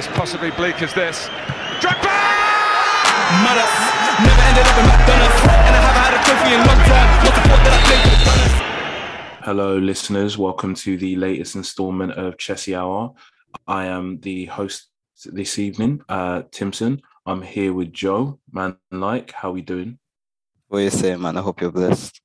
[0.00, 1.28] As possibly bleak as this.
[1.82, 2.16] Drogba!
[3.44, 3.76] Maras.
[4.24, 5.40] Never ended up in McDonald's.
[5.44, 7.08] And I haven't had a trophy in long time.
[7.24, 10.38] Not the fault that I played for the Hello, listeners.
[10.38, 13.12] Welcome to the latest installment of Chessy Hour.
[13.66, 14.88] I am the host
[15.26, 17.02] this evening, uh, Timson.
[17.26, 18.38] I'm here with Joe.
[18.50, 19.98] Man, like, how we doing?
[20.68, 21.36] What you saying, man?
[21.36, 22.22] I hope you're blessed.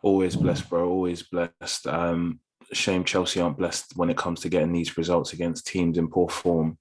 [0.00, 0.88] Always blessed, bro.
[0.88, 1.88] Always blessed.
[1.88, 2.38] Um,
[2.72, 6.28] shame Chelsea aren't blessed when it comes to getting these results against teams in poor
[6.28, 6.78] form.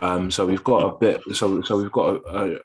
[0.00, 1.22] Um, so we've got a bit.
[1.32, 2.58] So so we've got a, a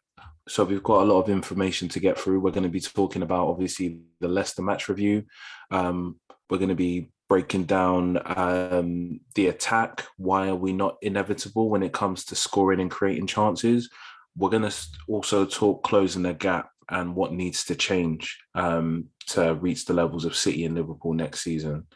[0.48, 2.40] so we've got a lot of information to get through.
[2.40, 5.24] We're going to be talking about obviously the Leicester match review.
[5.72, 10.06] Um, we're going to be breaking down um, the attack.
[10.18, 13.90] Why are we not inevitable when it comes to scoring and creating chances?
[14.38, 14.76] We're going to
[15.08, 20.26] also talk closing the gap and what needs to change um, to reach the levels
[20.26, 21.88] of City and Liverpool next season.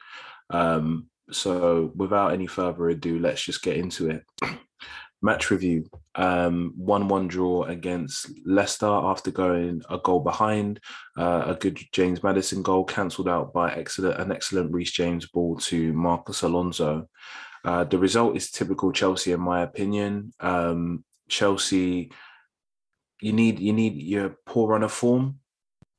[0.50, 4.24] Um, so without any further ado, let's just get into it.
[5.22, 10.80] Match review: um, one-one draw against Leicester after going a goal behind.
[11.18, 15.58] Uh, a good James Maddison goal cancelled out by excellent an excellent Reece James ball
[15.58, 17.10] to Marcus Alonso.
[17.66, 20.32] Uh, the result is typical Chelsea, in my opinion.
[20.40, 22.12] Um, Chelsea,
[23.22, 25.40] you need you need your poor run of form,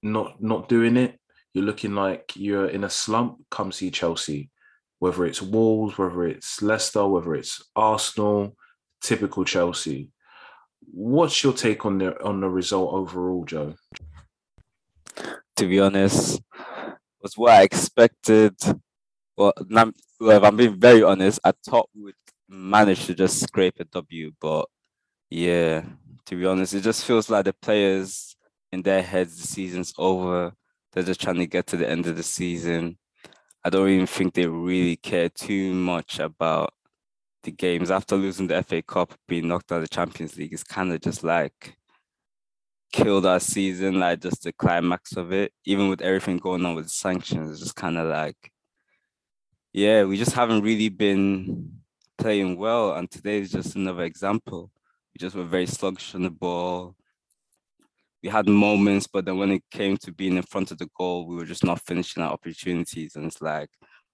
[0.03, 1.20] not not doing it.
[1.53, 3.45] You're looking like you're in a slump.
[3.51, 4.51] Come see Chelsea,
[4.99, 8.57] whether it's Wolves, whether it's Leicester, whether it's Arsenal
[9.01, 10.11] typical Chelsea.
[10.93, 13.75] What's your take on the on the result overall, Joe?
[15.57, 16.41] To be honest,
[17.21, 18.55] was what I expected.
[19.37, 22.15] Well, if I'm being very honest, I thought we would
[22.49, 24.67] manage to just scrape a W, but
[25.31, 25.85] yeah,
[26.27, 28.37] to be honest, it just feels like the players
[28.73, 30.53] in their heads the season's over.
[30.93, 32.99] They're just trying to get to the end of the season.
[33.65, 36.73] I don't even think they really care too much about
[37.43, 40.65] the games after losing the FA Cup, being knocked out of the Champions League is
[40.65, 41.77] kind of just like
[42.93, 45.53] killed our season, like just the climax of it.
[45.65, 48.53] Even with everything going on with sanctions, it's just kind of like,
[49.73, 51.81] yeah, we just haven't really been
[52.19, 52.93] playing well.
[52.93, 54.71] And today is just another example.
[55.15, 56.95] We just were very sluggish on the ball.
[58.23, 61.27] We had moments, but then when it came to being in front of the goal,
[61.27, 63.17] we were just not finishing our opportunities.
[63.17, 63.71] And it's like,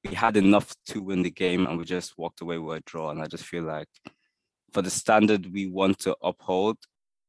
[0.08, 3.10] we had enough to win the game and we just walked away with a draw.
[3.10, 3.88] And I just feel like
[4.72, 6.76] for the standard we want to uphold,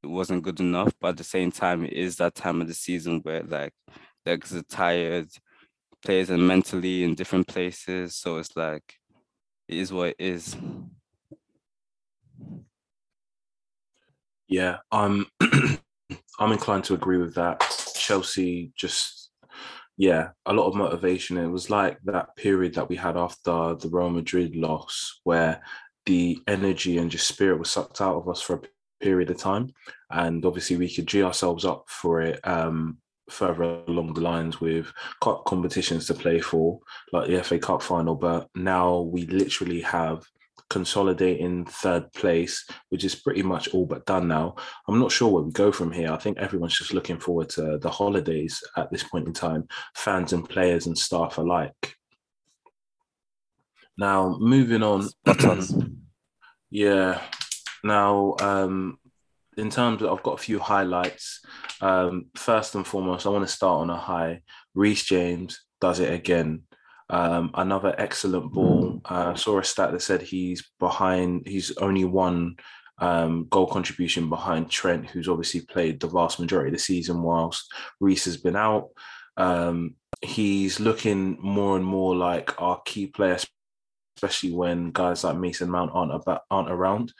[0.03, 0.93] it wasn't good enough.
[0.99, 3.73] But at the same time, it is that time of the season where like
[4.25, 5.29] legs are tired,
[6.03, 8.15] players are mentally in different places.
[8.15, 8.83] So it's like
[9.67, 10.55] it is what it is.
[14.47, 15.79] Yeah, I'm um,
[16.39, 17.59] I'm inclined to agree with that.
[17.95, 19.27] Chelsea just
[19.97, 21.37] yeah, a lot of motivation.
[21.37, 25.61] It was like that period that we had after the Real Madrid loss, where
[26.05, 29.73] the energy and just spirit was sucked out of us for a period of time,
[30.11, 32.99] and obviously we could g ourselves up for it um,
[33.29, 36.79] further along the lines with cup competitions to play for,
[37.11, 38.15] like the FA Cup final.
[38.15, 40.23] But now we literally have
[40.69, 44.55] consolidating third place, which is pretty much all but done now.
[44.87, 46.11] I'm not sure where we go from here.
[46.11, 50.33] I think everyone's just looking forward to the holidays at this point in time, fans
[50.33, 51.95] and players and staff alike.
[53.97, 55.07] Now, moving on.
[56.69, 57.21] yeah.
[57.83, 58.99] Now, um,
[59.57, 61.41] in terms of, I've got a few highlights.
[61.81, 64.41] Um, first and foremost, I want to start on a high.
[64.75, 66.63] Reece James does it again.
[67.09, 69.01] Um, another excellent ball.
[69.05, 71.47] Uh, saw a stat that said he's behind.
[71.47, 72.57] He's only one
[72.99, 77.71] um, goal contribution behind Trent, who's obviously played the vast majority of the season whilst
[77.99, 78.89] Reece has been out.
[79.37, 83.37] Um, he's looking more and more like our key player,
[84.17, 87.13] especially when guys like Mason Mount aren't about, aren't around.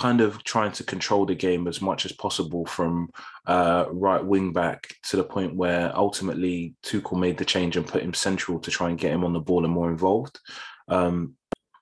[0.00, 3.10] Kind of trying to control the game as much as possible from
[3.46, 8.02] uh, right wing back to the point where ultimately Tuchel made the change and put
[8.02, 10.40] him central to try and get him on the ball and more involved.
[10.88, 11.34] Um,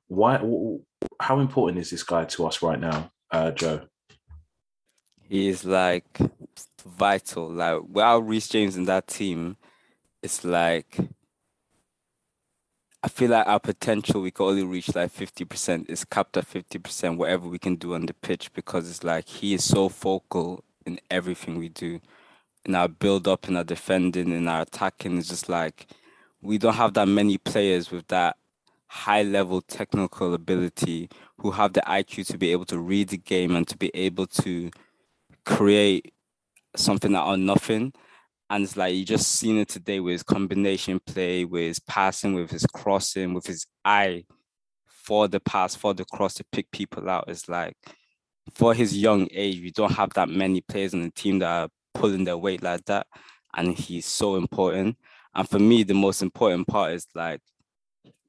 [0.09, 0.43] why?
[1.21, 3.83] How important is this guy to us right now, uh, Joe?
[5.29, 6.19] He is like
[6.85, 7.49] vital.
[7.49, 9.59] Like without Reece James in that team,
[10.25, 10.99] it's like
[13.09, 15.87] I feel like our potential we can only reach like fifty percent.
[15.89, 17.17] It's capped at fifty percent.
[17.17, 21.01] Whatever we can do on the pitch, because it's like he is so focal in
[21.11, 22.03] everything we do,
[22.67, 25.17] in our build up, in our defending, in our attacking.
[25.17, 25.87] It's just like
[26.43, 28.37] we don't have that many players with that
[28.89, 31.09] high level technical ability
[31.39, 34.27] who have the IQ to be able to read the game and to be able
[34.27, 34.71] to
[35.47, 36.13] create
[36.77, 37.95] something out of nothing.
[38.51, 42.35] And it's like you just seen it today with his combination play, with his passing,
[42.35, 44.25] with his crossing, with his eye
[44.87, 47.25] for the pass, for the cross to pick people out.
[47.29, 47.75] It's like
[48.55, 51.69] for his young age, we don't have that many players on the team that are
[51.95, 53.07] pulling their weight like that.
[53.57, 54.97] And he's so important.
[55.35, 57.41] And for me, the most important part is like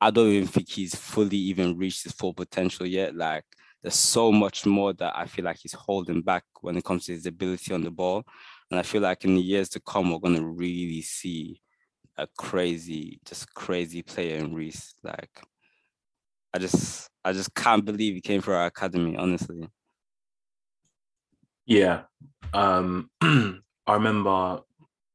[0.01, 3.15] I don't even think he's fully even reached his full potential yet.
[3.15, 3.43] Like
[3.81, 7.13] there's so much more that I feel like he's holding back when it comes to
[7.13, 8.23] his ability on the ball.
[8.69, 11.61] And I feel like in the years to come, we're gonna really see
[12.17, 14.93] a crazy, just crazy player in Reece.
[15.03, 15.41] Like
[16.53, 19.67] I just I just can't believe he came for our academy, honestly.
[21.65, 22.01] Yeah.
[22.53, 24.61] Um I remember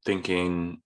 [0.04, 0.80] thinking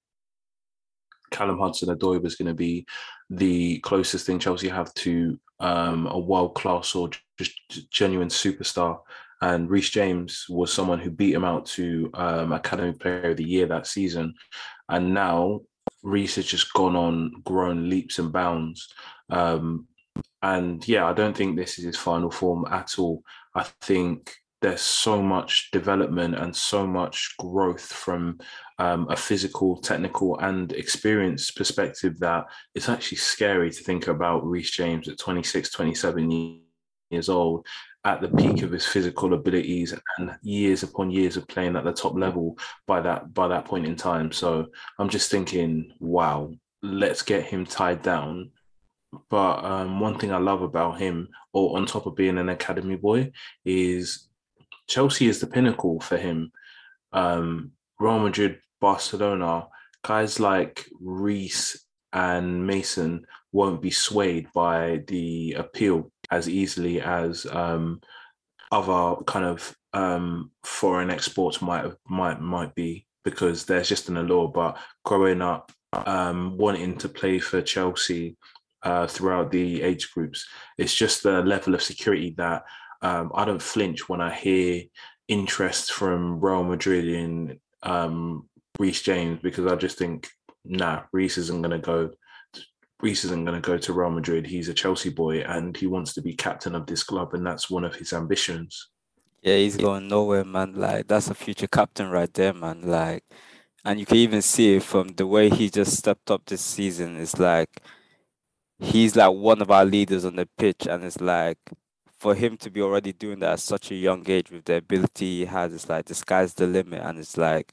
[1.30, 2.86] Callum Hudson Odoi was going to be
[3.30, 9.00] the closest thing Chelsea have to um, a world class or just genuine superstar.
[9.40, 13.48] And Reece James was someone who beat him out to um, Academy Player of the
[13.48, 14.34] Year that season.
[14.88, 15.60] And now
[16.02, 18.88] Reece has just gone on, grown leaps and bounds.
[19.30, 19.86] Um,
[20.42, 23.22] and yeah, I don't think this is his final form at all.
[23.54, 28.38] I think there's so much development and so much growth from
[28.78, 32.44] um, a physical, technical, and experience perspective that
[32.74, 36.30] it's actually scary to think about Reece James at 26, 27
[37.10, 37.66] years old
[38.04, 41.92] at the peak of his physical abilities and years upon years of playing at the
[41.92, 44.32] top level by that by that point in time.
[44.32, 44.66] So
[44.98, 46.50] I'm just thinking, wow,
[46.82, 48.50] let's get him tied down.
[49.30, 52.96] But um, one thing I love about him, or on top of being an academy
[52.96, 53.32] boy,
[53.64, 54.28] is
[54.86, 56.52] Chelsea is the pinnacle for him.
[57.12, 59.66] Um, Real Madrid Barcelona,
[60.04, 68.00] guys like Reece and Mason won't be swayed by the appeal as easily as um,
[68.70, 74.48] other kind of um, foreign exports might might might be because there's just an allure.
[74.48, 78.36] But growing up, um, wanting to play for Chelsea
[78.82, 80.46] uh, throughout the age groups,
[80.76, 82.64] it's just the level of security that
[83.02, 84.82] um, I don't flinch when I hear
[85.28, 88.48] interest from Real Madrid in um,
[88.78, 90.28] Reece James because I just think,
[90.64, 92.10] nah, Reece isn't going to go.
[93.00, 94.46] Reece isn't going to go to Real Madrid.
[94.46, 97.70] He's a Chelsea boy and he wants to be captain of this club, and that's
[97.70, 98.88] one of his ambitions.
[99.42, 100.74] Yeah, he's going nowhere, man.
[100.74, 102.82] Like that's a future captain right there, man.
[102.82, 103.24] Like,
[103.84, 107.16] and you can even see it from the way he just stepped up this season.
[107.16, 107.80] It's like
[108.80, 111.58] he's like one of our leaders on the pitch, and it's like
[112.18, 115.38] for him to be already doing that at such a young age with the ability
[115.38, 117.72] he has, it's like the sky's the limit, and it's like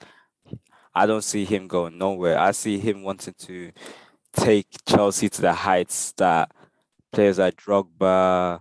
[0.94, 2.38] I don't see him going nowhere.
[2.40, 3.72] I see him wanting to
[4.36, 6.52] take Chelsea to the heights that
[7.12, 8.60] players like Drogba,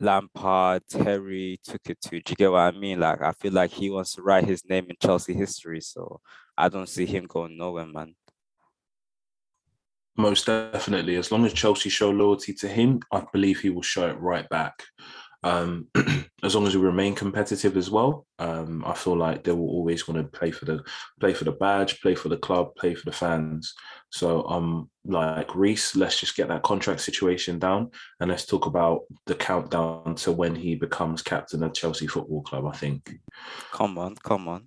[0.00, 2.10] Lampard, Terry took it to.
[2.10, 3.00] Do you get what I mean?
[3.00, 5.80] Like I feel like he wants to write his name in Chelsea history.
[5.80, 6.20] So
[6.56, 8.14] I don't see him going nowhere, man.
[10.16, 11.16] Most definitely.
[11.16, 14.48] As long as Chelsea show loyalty to him, I believe he will show it right
[14.48, 14.82] back
[15.44, 15.88] um,
[16.42, 20.06] as long as we remain competitive as well, um, I feel like they will always
[20.06, 20.84] want to play for the
[21.20, 23.74] play for the badge, play for the club, play for the fans.
[24.10, 29.02] So um, like Reece, let's just get that contract situation down and let's talk about
[29.26, 32.66] the countdown to when he becomes captain of Chelsea Football Club.
[32.66, 33.18] I think.
[33.72, 34.66] Come on, come on,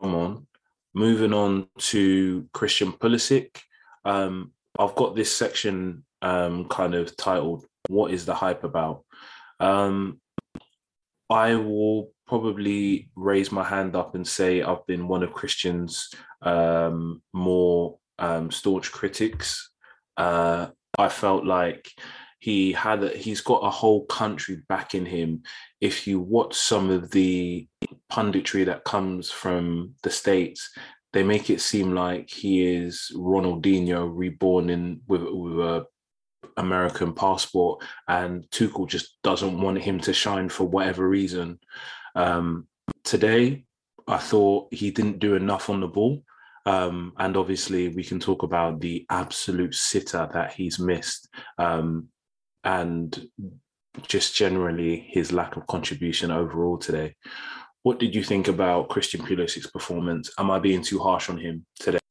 [0.00, 0.46] come on.
[0.94, 3.58] Moving on to Christian Pulisic.
[4.04, 9.04] Um, I've got this section um, kind of titled "What is the hype about?"
[9.62, 10.20] Um,
[11.30, 16.10] I will probably raise my hand up and say I've been one of Christian's
[16.42, 19.70] um, more um, staunch critics.
[20.16, 21.88] Uh, I felt like
[22.40, 25.42] he had a, he's got a whole country backing him.
[25.80, 27.68] If you watch some of the
[28.10, 30.70] punditry that comes from the states,
[31.12, 35.86] they make it seem like he is Ronaldinho reborn in with, with a
[36.56, 41.58] American passport, and Tuchel just doesn't want him to shine for whatever reason.
[42.14, 42.68] Um,
[43.04, 43.64] today,
[44.06, 46.22] I thought he didn't do enough on the ball.
[46.64, 51.28] Um, and obviously, we can talk about the absolute sitter that he's missed
[51.58, 52.08] um,
[52.62, 53.28] and
[54.02, 57.14] just generally his lack of contribution overall today.
[57.82, 60.30] What did you think about Christian Pulisic's performance?
[60.38, 62.01] Am I being too harsh on him today?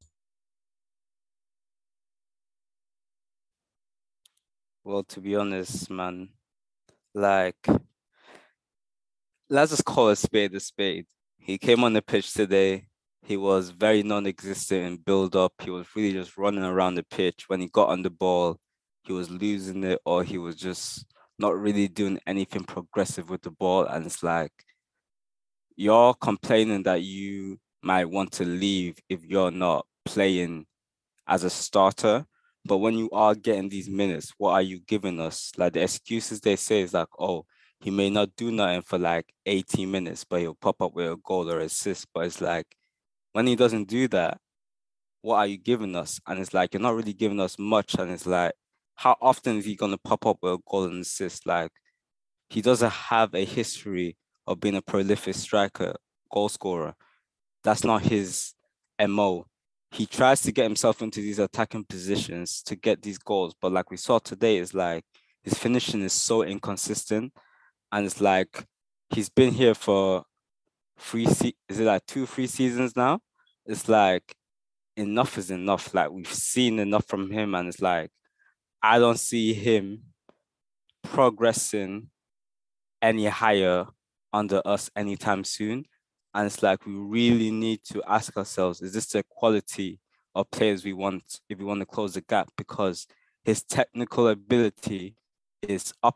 [4.84, 6.30] Well, to be honest, man,
[7.14, 7.68] like,
[9.50, 11.06] let's just call a spade a spade.
[11.38, 12.88] He came on the pitch today.
[13.24, 15.54] He was very non existent in build up.
[15.62, 17.46] He was really just running around the pitch.
[17.48, 18.60] When he got on the ball,
[19.04, 21.06] he was losing it or he was just
[21.38, 23.86] not really doing anything progressive with the ball.
[23.86, 24.54] And it's like,
[25.76, 30.66] you're complaining that you might want to leave if you're not playing
[31.28, 32.26] as a starter.
[32.66, 35.52] But when you are getting these minutes, what are you giving us?
[35.58, 37.46] Like the excuses they say is like, oh,
[37.80, 41.18] he may not do nothing for like 18 minutes, but he'll pop up with a
[41.18, 42.08] goal or assist.
[42.14, 42.68] But it's like
[43.34, 44.38] when he doesn't do that,
[45.22, 46.20] what are you giving us?
[46.28, 47.96] And it's like you're not really giving us much.
[47.96, 48.54] And it's like,
[48.96, 51.48] how often is he gonna pop up with a goal and assist?
[51.48, 51.72] Like
[52.50, 55.96] he doesn't have a history of being a prolific striker,
[56.32, 56.94] goal scorer.
[57.64, 58.54] That's not his
[59.00, 59.46] MO
[59.92, 63.54] he tries to get himself into these attacking positions to get these goals.
[63.62, 65.04] But like we saw today, is like
[65.44, 67.34] his finishing is so inconsistent.
[67.92, 68.66] And it's like
[69.10, 70.24] he's been here for
[70.98, 73.20] three se- is it like two, three seasons now?
[73.66, 74.34] It's like
[74.96, 75.94] enough is enough.
[75.94, 78.12] Like we've seen enough from him, and it's like
[78.82, 80.04] I don't see him
[81.04, 82.10] progressing
[83.02, 83.88] any higher
[84.32, 85.86] under us anytime soon.
[86.34, 90.00] And it's like we really need to ask ourselves, is this the quality
[90.34, 92.50] of players we want if we want to close the gap?
[92.58, 93.08] Because
[93.44, 95.16] his technical ability
[95.62, 96.16] is up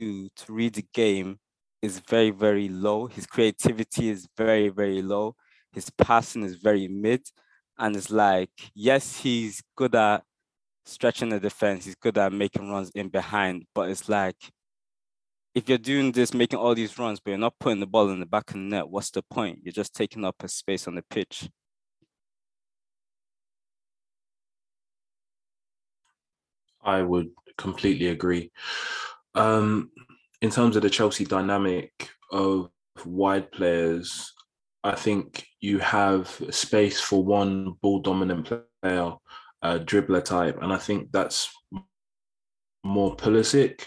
[0.00, 1.38] to, to read the game
[1.80, 3.06] is very, very low.
[3.06, 5.36] His creativity is very, very low.
[5.72, 7.22] His passing is very mid.
[7.78, 10.24] And it's like, yes, he's good at
[10.84, 14.36] stretching the defense, he's good at making runs in behind, but it's like
[15.58, 18.20] if you're doing this, making all these runs, but you're not putting the ball in
[18.20, 19.58] the back of the net, what's the point?
[19.64, 21.50] You're just taking up a space on the pitch.
[26.80, 28.52] I would completely agree.
[29.34, 29.90] Um,
[30.40, 32.70] in terms of the Chelsea dynamic of
[33.04, 34.32] wide players,
[34.84, 38.48] I think you have space for one ball dominant
[38.80, 39.12] player,
[39.62, 41.50] a dribbler type, and I think that's
[42.84, 43.86] more Pulisic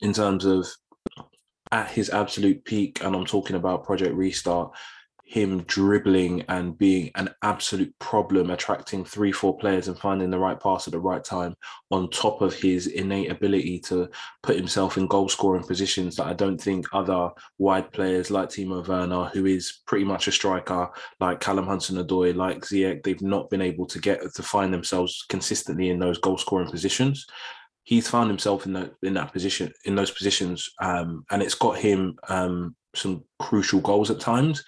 [0.00, 0.66] in terms of
[1.72, 4.72] at his absolute peak, and I'm talking about Project Restart,
[5.24, 10.60] him dribbling and being an absolute problem, attracting three, four players and finding the right
[10.60, 11.56] pass at the right time,
[11.90, 14.08] on top of his innate ability to
[14.44, 18.86] put himself in goal scoring positions that I don't think other wide players like Timo
[18.86, 20.88] Werner, who is pretty much a striker,
[21.18, 25.24] like Callum Hudson Odoi, like Ziyech, they've not been able to get to find themselves
[25.28, 27.26] consistently in those goal scoring positions
[27.86, 31.78] he's found himself in that in that position in those positions, um, and it's got
[31.78, 34.62] him um, some crucial goals at times.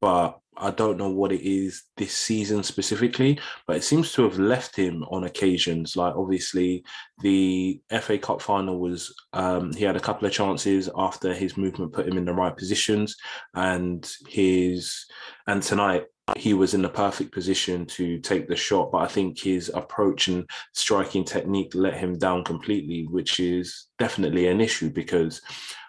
[0.00, 4.38] But I don't know what it is this season specifically, but it seems to have
[4.38, 5.96] left him on occasions.
[5.96, 6.84] Like obviously,
[7.20, 11.92] the FA Cup final was um, he had a couple of chances after his movement
[11.92, 13.16] put him in the right positions,
[13.54, 15.06] and his
[15.46, 16.04] and tonight
[16.36, 20.26] he was in the perfect position to take the shot, but I think his approach
[20.26, 20.44] and
[20.74, 25.40] striking technique let him down completely, which is definitely an issue because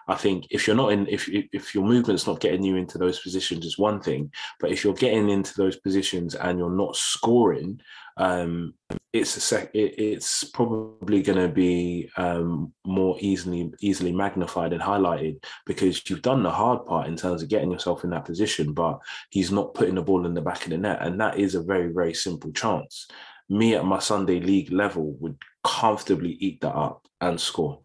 [0.08, 3.20] I think if you're not in, if if your movement's not getting you into those
[3.20, 4.32] positions, is one thing.
[4.58, 7.78] But if you're getting into those positions and you're not scoring,
[8.16, 8.72] um,
[9.12, 14.80] it's a sec, it, it's probably going to be um, more easily easily magnified and
[14.80, 18.72] highlighted because you've done the hard part in terms of getting yourself in that position.
[18.72, 21.54] But he's not putting the ball in the back of the net, and that is
[21.54, 23.08] a very very simple chance.
[23.50, 27.80] Me at my Sunday league level would comfortably eat that up and score.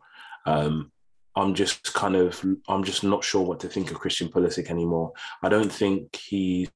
[0.45, 0.92] Um,
[1.35, 5.13] I'm just kind of I'm just not sure what to think of Christian Pulisic anymore.
[5.41, 6.69] I don't think he's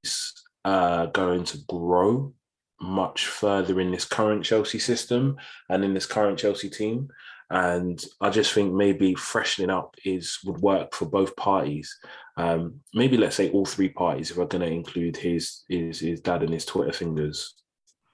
[0.65, 2.33] uh, going to grow
[2.81, 5.37] much further in this current Chelsea system
[5.69, 7.07] and in this current Chelsea team.
[7.49, 11.95] And I just think maybe freshening up is would work for both parties.
[12.35, 16.19] Um, maybe let's say all three parties if we're going to include his his his
[16.19, 17.55] dad and his Twitter fingers.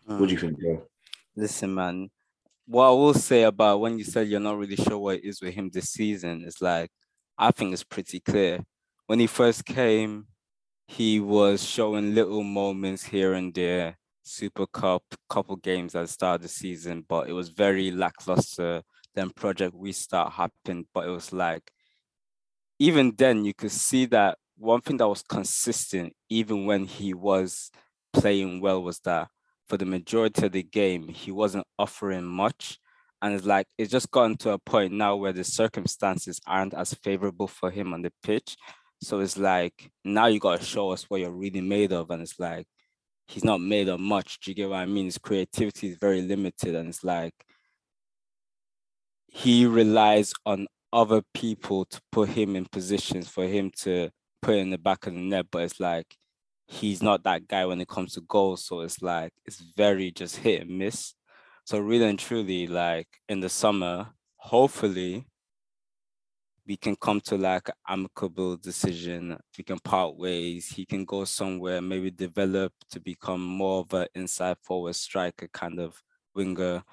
[0.07, 0.19] Mm.
[0.19, 0.83] What do you think, Joe?
[1.35, 2.11] Listen, man,
[2.65, 5.41] what I will say about when you said you're not really sure what it is
[5.41, 6.91] with him this season is like
[7.37, 8.63] I think it's pretty clear.
[9.07, 10.27] When he first came,
[10.87, 16.35] he was showing little moments here and there Super Cup, couple games at the start
[16.37, 18.83] of the season, but it was very lackluster.
[19.15, 21.71] Then Project Restart happened, but it was like
[22.79, 27.71] even then you could see that one thing that was consistent, even when he was
[28.13, 29.29] playing well, was that
[29.73, 32.77] for the majority of the game, he wasn't offering much.
[33.23, 36.93] And it's like it's just gotten to a point now where the circumstances aren't as
[36.93, 38.55] favorable for him on the pitch.
[39.01, 42.11] So it's like now you gotta show us what you're really made of.
[42.11, 42.67] And it's like
[43.27, 44.39] he's not made of much.
[44.41, 45.05] Do you get what I mean?
[45.05, 46.75] His creativity is very limited.
[46.75, 47.33] And it's like
[49.27, 54.69] he relies on other people to put him in positions for him to put in
[54.69, 55.47] the back of the net.
[55.51, 56.15] But it's like
[56.73, 58.65] he's not that guy when it comes to goals.
[58.65, 61.13] So it's like it's very just hit and miss.
[61.65, 65.25] So really and truly, like in the summer, hopefully
[66.65, 69.37] we can come to like amicable decision.
[69.57, 70.67] We can part ways.
[70.67, 75.79] He can go somewhere, maybe develop to become more of an inside forward striker kind
[75.79, 76.01] of
[76.33, 76.83] winger.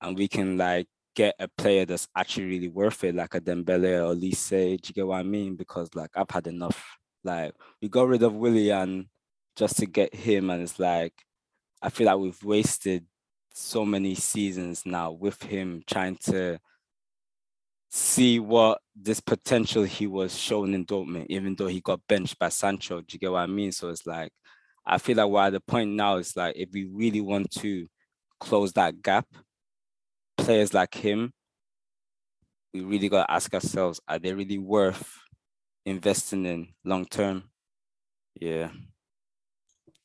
[0.00, 4.08] And we can like get a player that's actually really worth it, like a Dembele
[4.08, 4.50] or Lise.
[4.50, 5.56] Do you get what I mean?
[5.56, 6.98] Because like I've had enough.
[7.28, 9.10] Like we got rid of Willian
[9.54, 11.12] just to get him, and it's like
[11.82, 13.04] I feel like we've wasted
[13.52, 16.58] so many seasons now with him trying to
[17.90, 22.48] see what this potential he was shown in Dortmund, even though he got benched by
[22.48, 23.00] Sancho.
[23.00, 23.72] Do you get what I mean?
[23.72, 24.32] So it's like
[24.86, 26.16] I feel like we're at the point now.
[26.16, 27.86] It's like if we really want to
[28.40, 29.26] close that gap,
[30.38, 31.32] players like him,
[32.72, 35.18] we really got to ask ourselves: Are they really worth
[35.88, 37.44] investing in long term?
[38.40, 38.70] Yeah.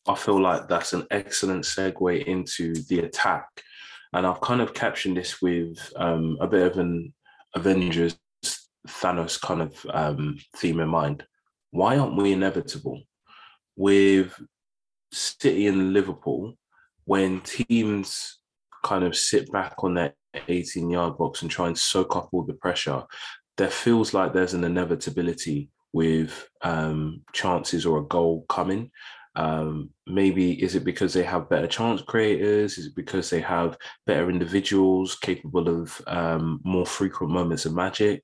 [0.08, 3.48] I feel like that's an excellent segue into the attack.
[4.12, 7.14] And I've kind of captioned this with um, a bit of an
[7.56, 8.18] Avengers
[8.88, 11.24] Thanos kind of um, theme in mind.
[11.72, 13.02] Why aren't we inevitable?
[13.76, 14.34] With
[15.12, 16.56] City and Liverpool,
[17.06, 18.40] when teams
[18.84, 20.14] kind of sit back on their
[20.48, 23.04] 18 yard box and try and soak up all the pressure,
[23.58, 28.92] there feels like there's an inevitability with um, chances or a goal coming.
[29.36, 32.78] Um, maybe is it because they have better chance creators?
[32.78, 38.24] Is it because they have better individuals capable of um, more frequent moments of magic?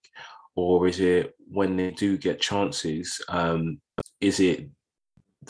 [0.56, 3.80] Or is it when they do get chances, um,
[4.20, 4.70] is it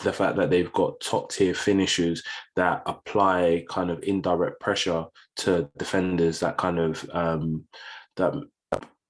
[0.04, 2.24] the fact that they've got top tier finishers
[2.56, 5.06] that apply kind of indirect pressure
[5.38, 7.66] to defenders that kind of um,
[8.16, 8.34] that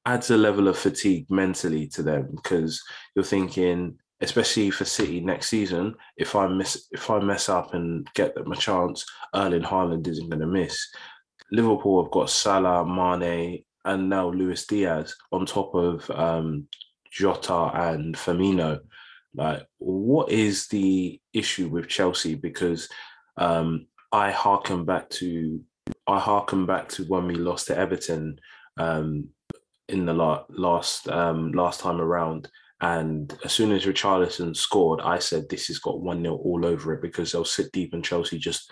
[0.05, 2.81] adds a level of fatigue mentally to them because
[3.15, 8.07] you're thinking especially for City next season, if I miss if I mess up and
[8.13, 10.87] get them a chance, Erling Haaland isn't going to miss.
[11.51, 16.67] Liverpool have got Salah, Mane, and now Luis Diaz on top of um,
[17.11, 18.79] Jota and Firmino.
[19.33, 22.35] Like, what is the issue with Chelsea?
[22.35, 22.89] Because
[23.37, 25.61] um, I harken back to
[26.07, 28.39] I harken back to when we lost to Everton
[28.77, 29.29] um,
[29.89, 32.49] in the la- last um, last time around
[32.81, 36.93] and as soon as Richarlison scored, I said, this has got 1 0 all over
[36.93, 38.71] it because they'll sit deep and Chelsea just,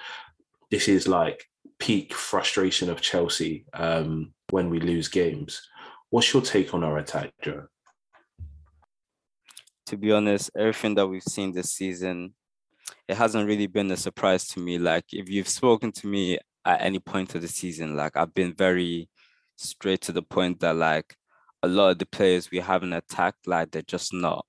[0.72, 1.44] this is like
[1.80, 5.62] peak frustration of Chelsea um, when we lose games.
[6.10, 7.66] What's your take on our attack, Joe?
[9.88, 12.34] To be honest, everything that we've seen this season,
[13.10, 14.78] it hasn't really been a surprise to me.
[14.78, 18.54] Like, if you've spoken to me at any point of the season, like, I've been
[18.54, 19.10] very
[19.58, 21.18] straight to the point that, like,
[21.64, 24.46] a lot of the players we haven't attacked, like they're just not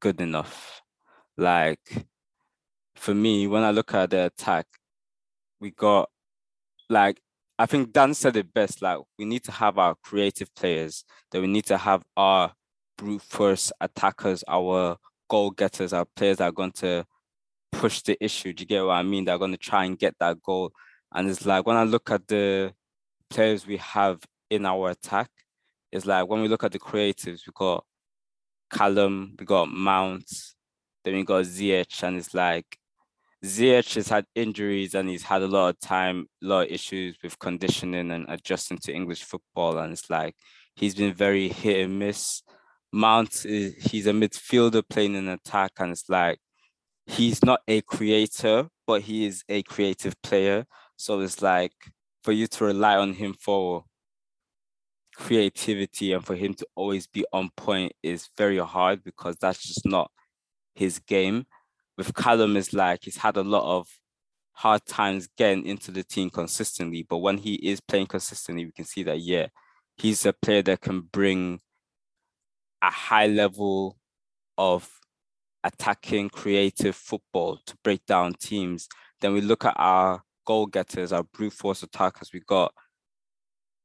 [0.00, 0.82] good enough.
[1.36, 2.06] Like
[2.94, 4.66] for me, when I look at the attack,
[5.60, 6.08] we got
[6.88, 7.20] like
[7.58, 8.82] I think Dan said it best.
[8.82, 12.52] Like we need to have our creative players, that we need to have our
[12.96, 14.96] brute force attackers, our
[15.28, 17.04] goal getters, our players that are going to
[17.72, 18.52] push the issue.
[18.52, 19.24] Do you get what I mean?
[19.24, 20.72] They're going to try and get that goal.
[21.12, 22.72] And it's like when I look at the
[23.30, 25.30] players we have in our attack,
[25.92, 27.84] is like when we look at the creatives, we got
[28.72, 30.30] Callum, we got Mount,
[31.04, 32.78] then we got Ziyech, and it's like
[33.44, 37.16] Ziyech has had injuries and he's had a lot of time, a lot of issues
[37.22, 39.78] with conditioning and adjusting to English football.
[39.78, 40.34] And it's like
[40.74, 42.42] he's been very hit and miss.
[42.92, 46.38] Mount is he's a midfielder playing in attack, and it's like
[47.06, 50.66] he's not a creator, but he is a creative player.
[50.96, 51.72] So it's like
[52.22, 53.84] for you to rely on him for
[55.16, 59.84] creativity and for him to always be on point is very hard because that's just
[59.84, 60.10] not
[60.74, 61.46] his game.
[61.98, 63.88] With Callum, is like he's had a lot of
[64.52, 68.86] hard times getting into the team consistently, but when he is playing consistently, we can
[68.86, 69.48] see that yeah,
[69.96, 71.60] he's a player that can bring
[72.82, 73.98] a high level
[74.56, 74.88] of
[75.64, 78.88] attacking, creative football to break down teams.
[79.20, 82.32] Then we look at our goal getters, our brute force attackers.
[82.32, 82.74] We got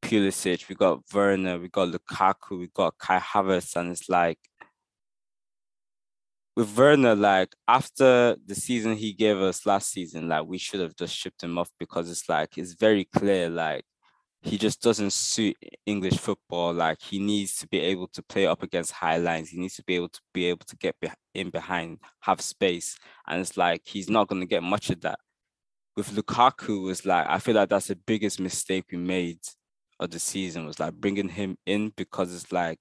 [0.02, 4.40] Pulisic, we got Werner, we got Lukaku, we got Kai Havertz, and it's like
[6.56, 10.96] with Werner, like after the season he gave us last season, like we should have
[10.96, 13.86] just shipped him off because it's like it's very clear, like
[14.42, 16.74] he just doesn't suit English football.
[16.74, 19.50] Like he needs to be able to play up against high lines.
[19.50, 20.96] He needs to be able to be able to get
[21.36, 22.98] in behind, have space,
[23.28, 25.20] and it's like he's not going to get much of that.
[25.96, 29.40] With Lukaku, was like I feel like that's the biggest mistake we made
[30.00, 32.80] of the season was like bringing him in because it's like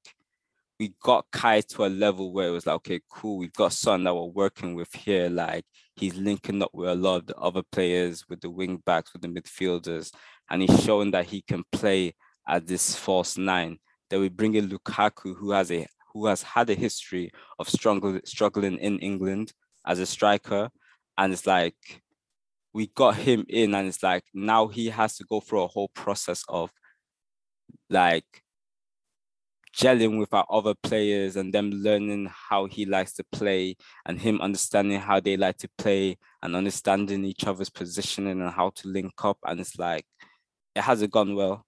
[0.81, 4.05] we got Kai to a level where it was like, okay, cool, we've got someone
[4.05, 5.29] that we're working with here.
[5.29, 5.64] Like
[5.96, 9.22] he's linking up with a lot of the other players, with the wing backs, with
[9.22, 10.12] the midfielders,
[10.50, 12.14] and he's showing that he can play
[12.48, 13.79] at this false nine.
[14.11, 18.20] Then we bring in Lukaku, who has a who has had a history of struggling
[18.24, 19.53] struggling in England
[19.87, 20.70] as a striker,
[21.16, 22.03] and it's like
[22.74, 25.88] we got him in, and it's like now he has to go through a whole
[25.94, 26.70] process of
[27.88, 28.42] like
[29.76, 34.40] gelling with our other players and them learning how he likes to play and him
[34.40, 39.12] understanding how they like to play and understanding each other's positioning and how to link
[39.24, 39.38] up.
[39.44, 40.04] And it's like,
[40.74, 41.64] it hasn't gone well.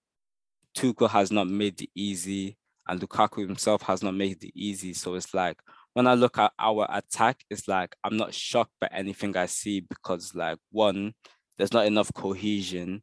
[0.77, 4.93] Tuchel has not made it easy and Lukaku himself has not made it easy.
[4.93, 5.59] So it's like,
[5.97, 9.81] when I look at our attack, it's like, I'm not shocked by anything I see
[9.81, 11.15] because like, one,
[11.57, 13.03] there's not enough cohesion.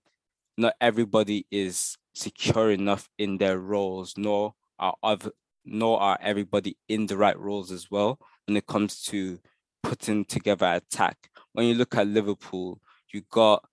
[0.59, 5.31] Not everybody is secure enough in their roles, nor are other,
[5.65, 9.39] nor are everybody in the right roles as well when it comes to
[9.81, 11.17] putting together attack.
[11.53, 12.79] When you look at Liverpool,
[13.11, 13.67] you got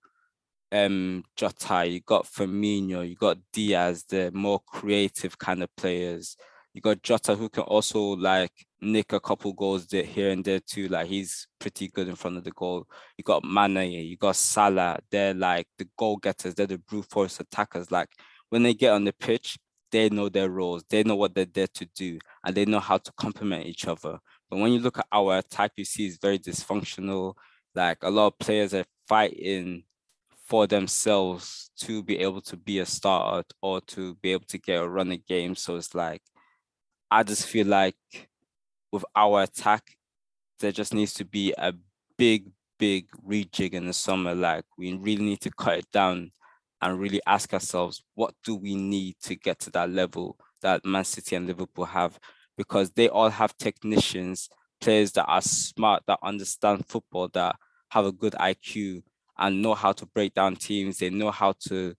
[0.71, 6.37] um Jota, you got Firmino, you got Diaz, the more creative kind of players.
[6.73, 10.59] You got Jota who can also like nick a couple goals there here and there
[10.59, 10.87] too.
[10.87, 12.87] Like he's pretty good in front of the goal.
[13.17, 14.99] You got Mane, you got Salah.
[15.09, 16.55] They're like the goal getters.
[16.55, 17.91] They're the brute force attackers.
[17.91, 18.09] Like
[18.49, 19.57] when they get on the pitch,
[19.91, 22.97] they know their roles, they know what they're there to do, and they know how
[22.97, 24.19] to complement each other.
[24.49, 27.33] But when you look at our attack, you see it's very dysfunctional.
[27.75, 29.83] Like a lot of players are fighting
[30.45, 34.81] for themselves to be able to be a starter or to be able to get
[34.81, 35.55] a run a game.
[35.55, 36.21] So it's like
[37.11, 38.29] I just feel like
[38.89, 39.97] with our attack,
[40.61, 41.73] there just needs to be a
[42.17, 44.33] big, big rejig in the summer.
[44.33, 46.31] Like we really need to cut it down
[46.81, 51.03] and really ask ourselves, what do we need to get to that level that Man
[51.03, 52.17] City and Liverpool have?
[52.57, 57.57] Because they all have technicians, players that are smart, that understand football, that
[57.89, 59.03] have a good IQ
[59.37, 60.99] and know how to break down teams.
[60.99, 61.93] They know how to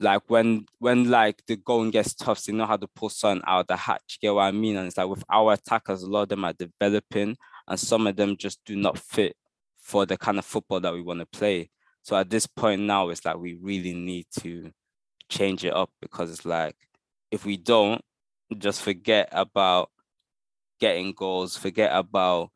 [0.00, 3.62] like when when like the going gets tough, they know how to pull something out
[3.62, 4.18] of the hatch.
[4.20, 4.76] Get what I mean?
[4.76, 8.16] And it's like with our attackers, a lot of them are developing, and some of
[8.16, 9.36] them just do not fit
[9.80, 11.70] for the kind of football that we want to play.
[12.02, 14.70] So at this point now, it's like we really need to
[15.28, 16.76] change it up because it's like
[17.30, 18.00] if we don't,
[18.56, 19.90] just forget about
[20.80, 22.50] getting goals, forget about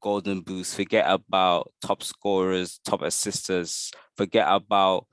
[0.00, 5.06] golden boots, forget about top scorers, top assisters, forget about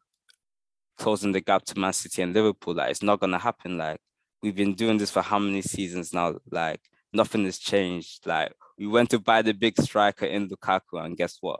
[1.02, 2.76] closing the gap to Man City and Liverpool.
[2.76, 3.78] Like it's not gonna happen.
[3.78, 4.00] Like
[4.42, 6.36] we've been doing this for how many seasons now?
[6.52, 8.26] Like nothing has changed.
[8.26, 11.60] Like we went to buy the big striker in Lukaku, and guess what?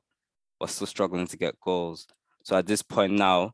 [0.62, 2.08] we're still struggling to get goals.
[2.44, 3.54] So at this point now,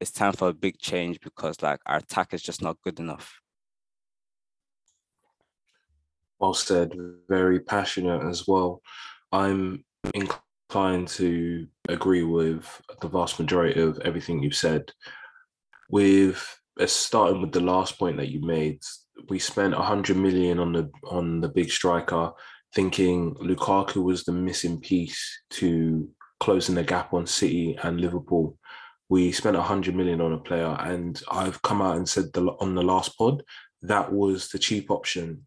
[0.00, 3.40] it's time for a big change because like our attack is just not good enough.
[6.38, 6.92] Well said,
[7.28, 8.82] very passionate as well.
[9.32, 14.92] I'm inclined to agree with the vast majority of everything you've said.
[15.90, 18.80] With uh, starting with the last point that you made,
[19.28, 22.32] we spent 100 million on the on the big striker,
[22.74, 26.08] thinking Lukaku was the missing piece to
[26.40, 28.58] closing the gap on City and Liverpool.
[29.08, 32.74] We spent 100 million on a player, and I've come out and said the, on
[32.74, 33.42] the last pod
[33.82, 35.46] that was the cheap option.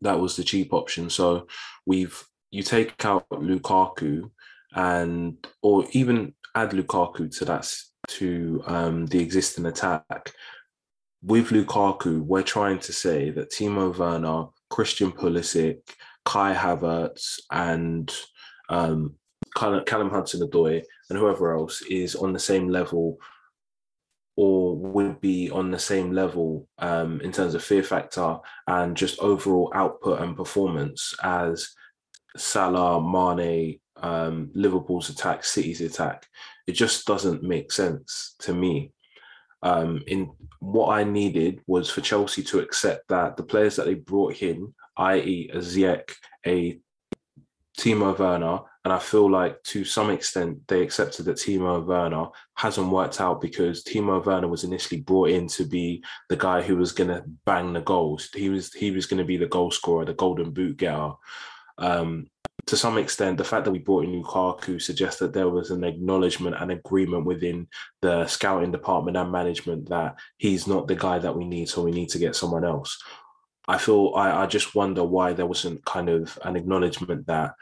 [0.00, 1.10] That was the cheap option.
[1.10, 1.46] So
[1.86, 4.30] we've you take out Lukaku
[4.72, 7.72] and or even add Lukaku to that
[8.08, 10.32] to um, the existing attack.
[11.22, 15.80] With Lukaku, we're trying to say that Timo Werner, Christian Pulisic,
[16.24, 18.12] Kai Havertz, and
[18.68, 19.14] um,
[19.56, 23.18] Callum Hudson-Odoi and whoever else is on the same level
[24.36, 28.36] or would be on the same level um, in terms of fear factor
[28.68, 31.70] and just overall output and performance as
[32.36, 36.26] Salah, Mane, um, Liverpool's attack, City's attack.
[36.66, 38.92] It just doesn't make sense to me.
[39.62, 40.30] Um, in
[40.60, 44.72] what I needed was for Chelsea to accept that the players that they brought in,
[44.96, 46.12] i.e., a Ziyech,
[46.46, 46.78] a
[47.78, 52.88] Timo Werner, and I feel like to some extent they accepted that Timo Werner hasn't
[52.88, 56.92] worked out because Timo Werner was initially brought in to be the guy who was
[56.92, 58.30] going to bang the goals.
[58.34, 61.10] He was he was going to be the goal scorer, the golden boot getter.
[61.76, 62.28] Um,
[62.66, 65.84] to some extent, the fact that we brought in Lukaku suggests that there was an
[65.84, 67.66] acknowledgement and agreement within
[68.02, 71.92] the scouting department and management that he's not the guy that we need, so we
[71.92, 73.02] need to get someone else.
[73.66, 77.54] I feel I, I just wonder why there wasn't kind of an acknowledgement that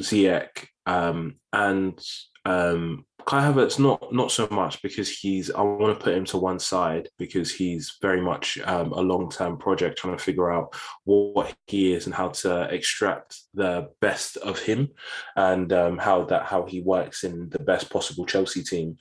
[0.00, 1.98] Ziyech um, and
[2.44, 6.36] um, Kai Havertz not not so much because he's I want to put him to
[6.36, 10.74] one side because he's very much um, a long term project trying to figure out
[11.04, 14.90] what he is and how to extract the best of him
[15.36, 18.98] and um, how that how he works in the best possible Chelsea team.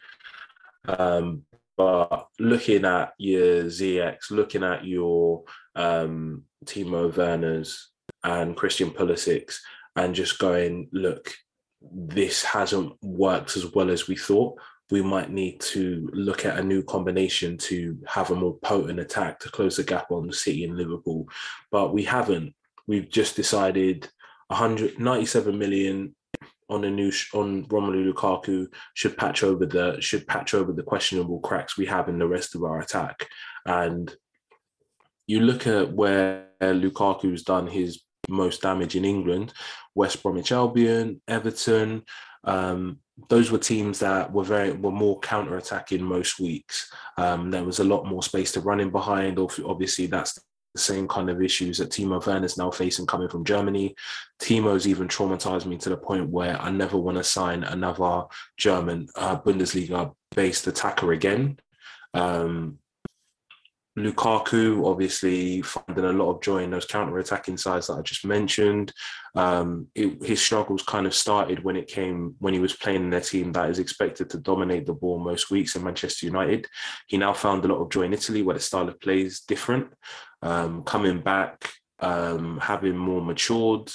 [0.87, 1.43] Um,
[1.75, 5.43] but looking at your Ziyech's, looking at your
[5.75, 7.89] um, Timo Werner's
[8.23, 9.61] and Christian Pulisic's,
[9.95, 11.33] and just going, look,
[11.91, 14.59] this hasn't worked as well as we thought.
[14.91, 19.39] We might need to look at a new combination to have a more potent attack
[19.39, 21.27] to close the gap on the City and Liverpool.
[21.71, 22.53] But we haven't.
[22.87, 24.09] We've just decided
[24.47, 26.15] 197 million
[26.69, 31.39] on a new on Romelu Lukaku should patch over the should patch over the questionable
[31.39, 33.27] cracks we have in the rest of our attack.
[33.65, 34.13] And
[35.27, 39.53] you look at where Lukaku's done his most damage in England,
[39.95, 42.03] West Bromwich Albion, Everton.
[42.43, 46.91] Um, those were teams that were very were more counter attacking most weeks.
[47.17, 49.39] Um, there was a lot more space to run in behind.
[49.39, 53.45] Obviously, that's the same kind of issues that Timo Werner is now facing coming from
[53.45, 53.95] Germany.
[54.41, 58.23] Timo's even traumatized me to the point where I never want to sign another
[58.57, 61.59] German uh, Bundesliga based attacker again.
[62.15, 62.79] Um,
[63.97, 68.91] Lukaku obviously finding a lot of joy in those counter-attacking sides that I just mentioned.
[69.35, 73.09] Um, it, his struggles kind of started when it came when he was playing in
[73.11, 76.67] their team that is expected to dominate the ball most weeks in Manchester United.
[77.07, 79.41] He now found a lot of joy in Italy where the style of play is
[79.41, 79.93] different.
[80.41, 83.91] Um, coming back, um, having more matured,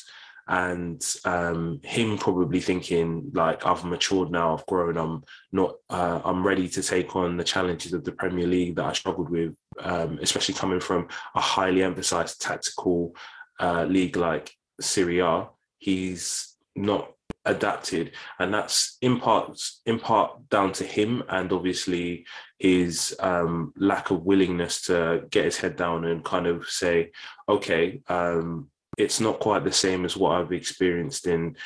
[0.48, 6.46] and um, him probably thinking like I've matured now, I've grown, I'm not, uh, I'm
[6.46, 10.18] ready to take on the challenges of the Premier League that I struggled with, um,
[10.22, 13.14] especially coming from a highly emphasized tactical
[13.60, 15.48] uh, league like Serie A.
[15.78, 17.12] He's not
[17.44, 22.26] adapted, and that's in part in part down to him, and obviously
[22.58, 27.12] his um, lack of willingness to get his head down and kind of say,
[27.48, 28.00] okay.
[28.08, 31.56] Um, it's not quite the same as what I've experienced in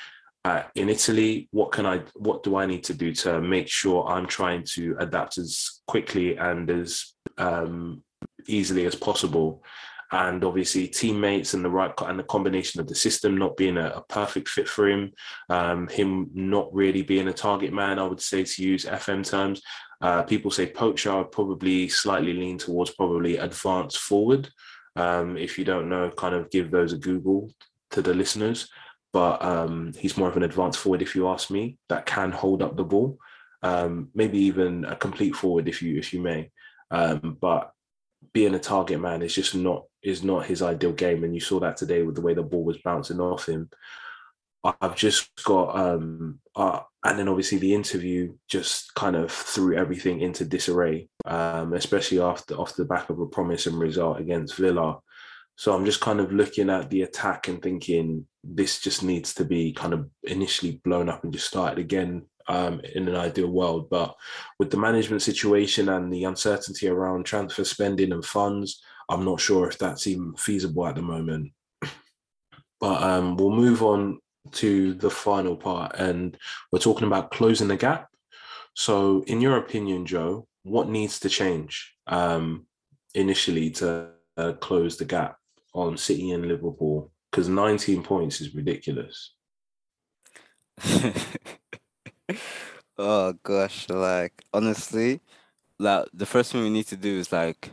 [0.44, 1.48] uh, in Italy.
[1.52, 2.02] What can I?
[2.14, 6.36] What do I need to do to make sure I'm trying to adapt as quickly
[6.36, 8.02] and as um,
[8.46, 9.62] easily as possible?
[10.10, 13.86] And obviously, teammates and the right and the combination of the system not being a,
[13.86, 15.12] a perfect fit for him,
[15.48, 17.98] um, him not really being a target man.
[17.98, 19.62] I would say to use FM terms.
[20.02, 21.16] Uh, people say poacher.
[21.16, 24.50] Would probably slightly lean towards probably advanced forward.
[24.96, 27.50] Um, if you don't know, kind of give those a Google
[27.92, 28.68] to the listeners.
[29.12, 32.62] But um, he's more of an advanced forward, if you ask me, that can hold
[32.62, 33.18] up the ball.
[33.62, 36.50] Um, maybe even a complete forward, if you if you may.
[36.90, 37.72] Um, but
[38.32, 41.60] being a target man is just not is not his ideal game, and you saw
[41.60, 43.68] that today with the way the ball was bouncing off him.
[44.64, 50.20] I've just got, um, uh, and then obviously the interview just kind of threw everything
[50.20, 55.00] into disarray, um, especially after off the back of a promising result against Villa.
[55.56, 59.44] So I'm just kind of looking at the attack and thinking this just needs to
[59.44, 63.88] be kind of initially blown up and just started again um, in an ideal world.
[63.88, 64.14] But
[64.58, 69.68] with the management situation and the uncertainty around transfer spending and funds, I'm not sure
[69.68, 71.52] if that's even feasible at the moment.
[72.80, 74.18] But um, we'll move on
[74.52, 76.36] to the final part, and
[76.72, 78.08] we're talking about closing the gap.
[78.74, 82.66] So, in your opinion, Joe, what needs to change um,
[83.14, 85.36] initially to uh, close the gap
[85.74, 87.11] on City and Liverpool?
[87.32, 89.32] Because 19 points is ridiculous.
[92.98, 95.20] oh gosh, like honestly,
[95.78, 97.70] like the first thing we need to do is like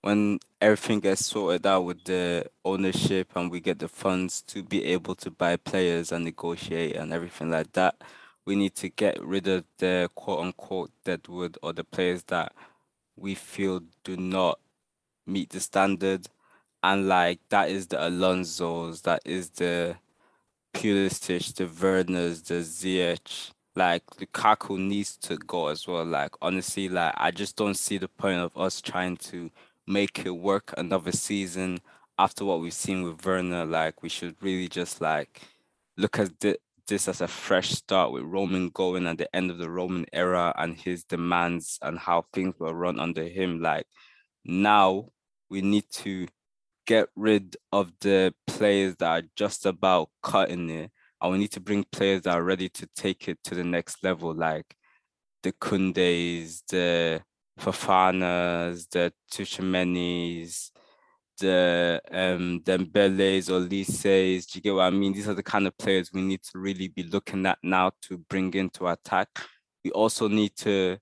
[0.00, 4.84] when everything gets sorted out with the ownership and we get the funds to be
[4.84, 7.96] able to buy players and negotiate and everything like that,
[8.46, 12.52] we need to get rid of the quote unquote deadwood or the players that
[13.16, 14.58] we feel do not
[15.26, 16.28] meet the standard.
[16.86, 19.96] And like that is the Alonso's, that is the
[20.72, 26.04] Pulisic, the Werners, the Ziyech, like Lukaku needs to go as well.
[26.04, 29.50] Like honestly, like I just don't see the point of us trying to
[29.88, 31.80] make it work another season
[32.20, 33.64] after what we've seen with Werner.
[33.64, 35.42] Like we should really just like
[35.96, 39.58] look at th- this as a fresh start with Roman going at the end of
[39.58, 43.60] the Roman era and his demands and how things were run under him.
[43.60, 43.88] Like
[44.44, 45.08] now
[45.50, 46.28] we need to
[46.86, 50.90] get rid of the players that are just about cutting it.
[51.20, 54.02] And we need to bring players that are ready to take it to the next
[54.04, 54.76] level, like
[55.42, 57.22] the Koundes, the
[57.58, 60.70] Fofanas, the Tchouaménis,
[61.38, 64.46] the um Dembeles or Lises.
[64.46, 65.12] Do you get what I mean?
[65.12, 68.18] These are the kind of players we need to really be looking at now to
[68.18, 69.28] bring into attack.
[69.84, 70.98] We also need to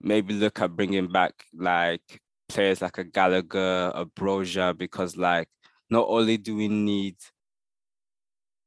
[0.00, 2.21] maybe look at bringing back like
[2.52, 5.48] players like a Gallagher, a Broja, because like
[5.88, 7.16] not only do we need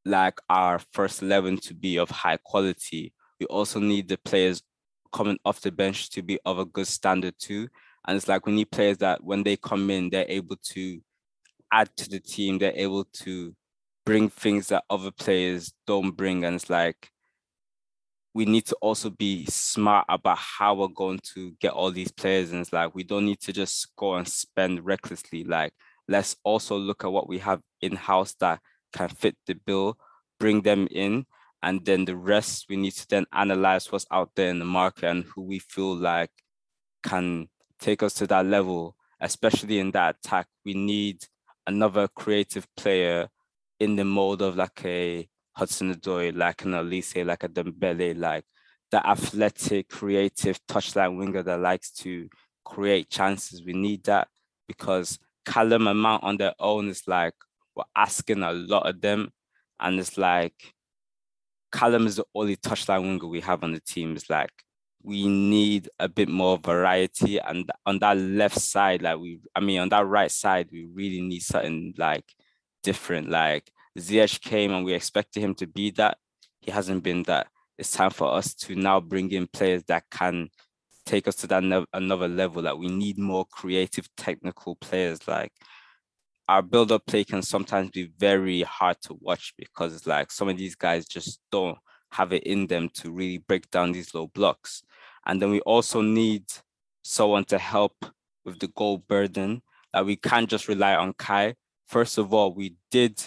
[0.06, 4.64] like our first 11 to be of high quality, we also need the players
[5.14, 7.68] coming off the bench to be of a good standard too.
[8.08, 11.00] And it's like we need players that when they come in, they're able to
[11.72, 13.56] add to the team, they're able to
[14.06, 16.44] bring things that other players don't bring.
[16.44, 17.10] And it's like
[18.36, 22.52] we need to also be smart about how we're going to get all these players.
[22.52, 25.46] And it's like we don't need to just go and spend recklessly.
[25.46, 25.74] Like
[26.10, 28.60] let's also look at what we have in house that
[28.92, 29.98] can fit the bill,
[30.38, 31.26] bring them in,
[31.64, 35.10] and then the rest we need to then analyze what's out there in the market
[35.10, 36.32] and who we feel like
[37.04, 37.48] can
[37.80, 38.98] take us to that level.
[39.22, 41.24] Especially in that attack, we need
[41.66, 43.30] another creative player
[43.80, 48.46] in the mode of like a Hudson Odoi, like an Olise, like a Dembele, like
[48.92, 52.30] the athletic, creative touchline winger that likes to
[52.64, 53.64] create chances.
[53.64, 54.28] We need that
[54.68, 57.34] because Callum and Mount on their own is like
[57.76, 59.32] we're asking a lot of them,
[59.80, 60.74] and it's like
[61.72, 64.16] Callum is the only touchline winger we have on the team.
[64.16, 64.52] It's like
[65.04, 69.80] we need a bit more variety, and on that left side, like we, I mean,
[69.80, 72.26] on that right side, we really need something like
[72.84, 76.18] different, like Ziyech came and we expected him to be that.
[76.62, 77.48] He hasn't been that.
[77.78, 80.50] It's time for us to now bring in players that can
[81.06, 82.64] take us to that another level.
[82.64, 85.28] Like we need more creative, technical players.
[85.28, 85.52] Like
[86.48, 90.58] our build-up play can sometimes be very hard to watch because it's like some of
[90.58, 91.78] these guys just don't
[92.12, 94.84] have it in them to really break down these low blocks.
[95.26, 96.44] And then we also need
[97.04, 98.06] someone to help
[98.44, 99.62] with the goal burden.
[99.94, 101.56] That we can't just rely on Kai.
[101.88, 103.22] First of all, we did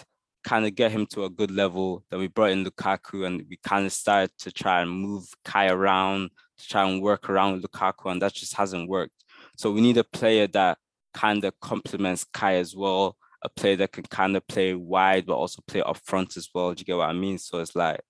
[0.49, 2.03] kind of get him to a good level.
[2.09, 5.67] Then we brought in Lukaku and we kind of started to try and move Kai
[5.69, 9.13] around to try and work around Lukaku, and that just hasn't worked.
[9.57, 10.79] So we need a player that
[11.13, 15.35] kind of complements Kai as well, a player that can kind of play wide but
[15.35, 16.73] also play up front as well.
[16.73, 17.37] Do you get what I mean?
[17.37, 18.01] So it's like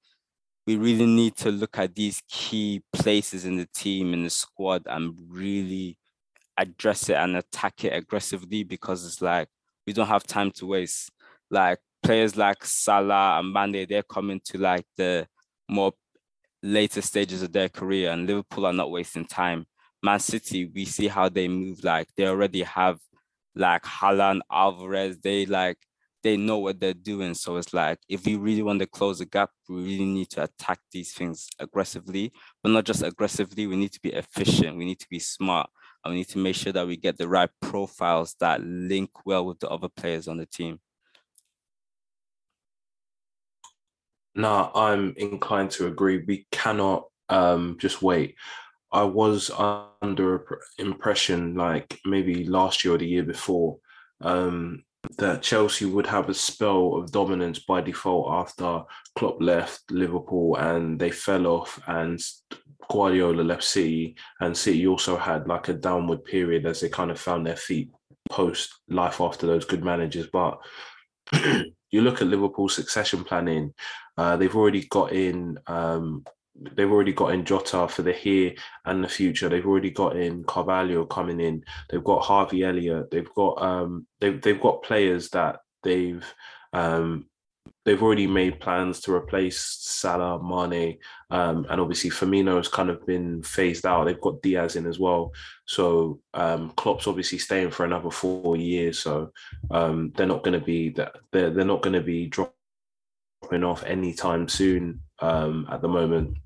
[0.65, 4.83] we really need to look at these key places in the team in the squad
[4.85, 5.97] and really
[6.57, 9.49] address it and attack it aggressively because it's like
[9.85, 11.11] we don't have time to waste.
[11.51, 15.27] Like players like Salah and Mane, they're coming to like the
[15.69, 15.93] more
[16.61, 19.65] later stages of their career, and Liverpool are not wasting time.
[20.01, 21.83] Man City, we see how they move.
[21.83, 22.99] Like they already have
[23.55, 25.19] like Haaland, Alvarez.
[25.19, 25.77] They like
[26.23, 27.33] they know what they're doing.
[27.33, 30.43] So it's like if we really want to close the gap, we really need to
[30.43, 32.31] attack these things aggressively,
[32.61, 33.67] but not just aggressively.
[33.67, 34.77] We need to be efficient.
[34.77, 35.69] We need to be smart.
[36.03, 39.45] And we need to make sure that we get the right profiles that link well
[39.45, 40.79] with the other players on the team.
[44.35, 46.23] No, I'm inclined to agree.
[46.25, 48.35] We cannot um, just wait.
[48.91, 49.51] I was
[50.01, 53.77] under impression, like maybe last year or the year before,
[54.21, 54.83] um,
[55.17, 58.83] that Chelsea would have a spell of dominance by default after
[59.15, 62.19] Klopp left Liverpool and they fell off, and
[62.89, 67.19] Guardiola left City, and City also had like a downward period as they kind of
[67.19, 67.91] found their feet
[68.29, 70.27] post life after those good managers.
[70.31, 70.59] But
[71.91, 73.73] you look at Liverpool's succession planning,
[74.17, 75.57] uh, they've already got in.
[75.67, 76.25] Um,
[76.75, 78.53] they've already got in Jota for the here
[78.85, 79.47] and the future.
[79.47, 81.63] They've already got in Carvalho coming in.
[81.89, 83.09] They've got Harvey Elliott.
[83.11, 86.25] They've got um, they've they've got players that they've
[86.73, 87.28] um,
[87.89, 90.99] they've already made plans to replace Salah, Mane,
[91.31, 94.03] um, and obviously Firmino has kind of been phased out.
[94.03, 95.31] They've got Diaz in as well,
[95.65, 98.99] so um, Klopp's obviously staying for another four years.
[98.99, 99.31] So
[99.71, 103.83] um, they're not going to be that they're they're not going to be dropping off
[103.83, 106.37] anytime soon um, at the moment.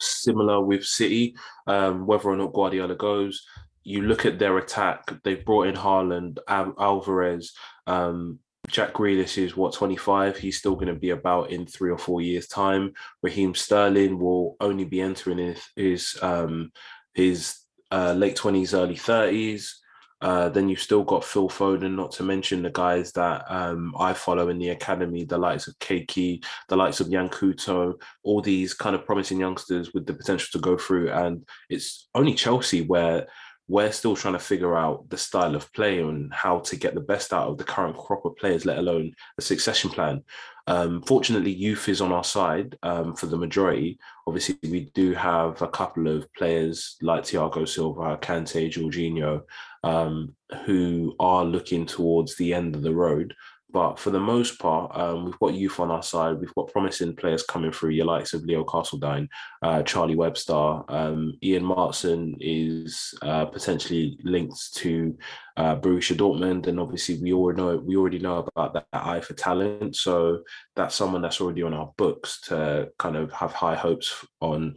[0.00, 1.36] Similar with City,
[1.68, 3.46] um, whether or not Guardiola goes,
[3.84, 5.12] you look at their attack.
[5.22, 7.52] They've brought in Haaland, Al- Alvarez.
[7.86, 10.36] Um, Jack Grealish is what 25.
[10.36, 12.92] He's still going to be about in three or four years' time.
[13.22, 16.72] Raheem Sterling will only be entering his his, um,
[17.14, 17.58] his
[17.90, 19.70] uh, late 20s, early 30s.
[20.22, 24.14] Uh, then you've still got Phil Foden, not to mention the guys that um, I
[24.14, 28.72] follow in the academy, the likes of Keiki, the likes of Yan Couto, all these
[28.72, 31.10] kind of promising youngsters with the potential to go through.
[31.10, 33.26] And it's only Chelsea where
[33.68, 37.00] we're still trying to figure out the style of play and how to get the
[37.00, 40.22] best out of the current crop of players, let alone a succession plan.
[40.68, 43.98] Um, fortunately, youth is on our side um, for the majority.
[44.26, 49.42] Obviously, we do have a couple of players like Thiago Silva, Kante, Jorginho,
[49.84, 53.34] um, who are looking towards the end of the road.
[53.70, 56.38] But for the most part, um, we've got youth on our side.
[56.38, 59.28] We've got promising players coming through, your likes of Leo Castledine,
[59.62, 60.54] uh, Charlie Webster.
[60.88, 65.18] Um, Ian Maatsen is uh, potentially linked to
[65.56, 69.96] uh, Borussia Dortmund, and obviously we know we already know about that eye for talent.
[69.96, 70.42] So
[70.76, 74.76] that's someone that's already on our books to kind of have high hopes on.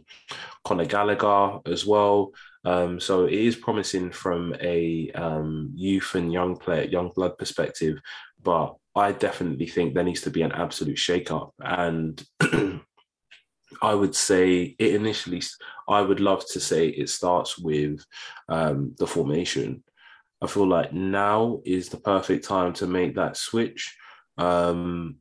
[0.64, 2.32] Conor Gallagher as well.
[2.64, 7.98] Um, so it is promising from a um, youth and young player, young blood perspective,
[8.42, 11.54] but I definitely think there needs to be an absolute shake-up.
[11.60, 12.22] And
[13.82, 15.42] I would say it initially,
[15.88, 18.04] I would love to say it starts with
[18.48, 19.82] um, the formation.
[20.42, 23.96] I feel like now is the perfect time to make that switch.
[24.38, 25.16] Um,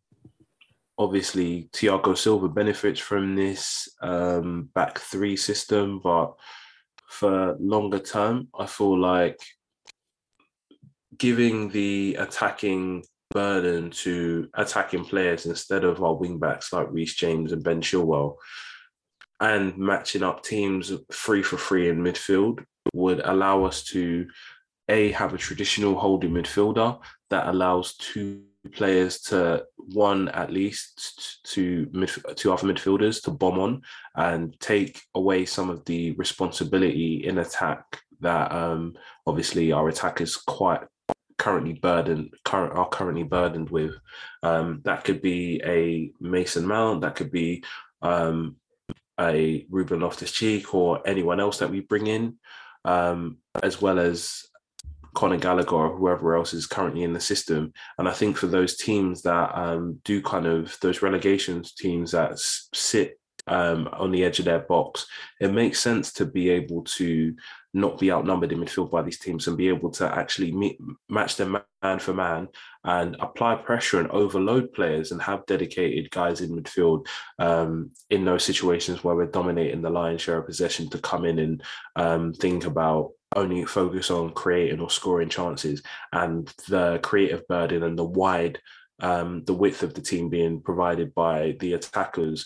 [0.97, 6.33] obviously, Thiago Silva benefits from this um, back three system, but
[7.09, 9.39] for longer term, I feel like
[11.17, 17.51] giving the attacking burden to attacking players instead of our wing backs like Reece James
[17.51, 18.35] and Ben Chilwell
[19.39, 24.27] and matching up teams three for three in midfield would allow us to
[24.89, 26.99] a have a traditional holding midfielder
[27.29, 33.59] that allows two players to one at least to mid, two other midfielders to bomb
[33.59, 33.81] on
[34.15, 38.95] and take away some of the responsibility in attack that um,
[39.25, 40.81] obviously our attackers quite
[41.37, 43.95] currently burdened current are currently burdened with.
[44.43, 47.63] Um, that could be a Mason Mount, that could be
[48.01, 48.57] um,
[49.19, 52.37] a Ruben Loftus Cheek or anyone else that we bring in,
[52.85, 54.45] um, as well as
[55.19, 57.73] Conor Gallagher or whoever else is currently in the system.
[57.97, 62.39] And I think for those teams that um, do kind of those relegations teams that
[62.39, 65.05] sit um, on the edge of their box,
[65.41, 67.35] it makes sense to be able to
[67.73, 71.35] not be outnumbered in midfield by these teams and be able to actually meet, match
[71.35, 72.47] them man for man
[72.85, 77.05] and apply pressure and overload players and have dedicated guys in midfield
[77.39, 81.39] um, in those situations where we're dominating the lion's share of possession to come in
[81.39, 81.61] and
[81.97, 87.97] um, think about only focus on creating or scoring chances and the creative burden and
[87.97, 88.59] the wide
[89.01, 92.45] um, the width of the team being provided by the attackers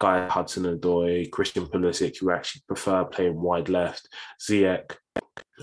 [0.00, 4.08] Guy Hudson-Odoi, Christian Pulisic, who actually prefer playing wide left.
[4.42, 4.96] Ziyech,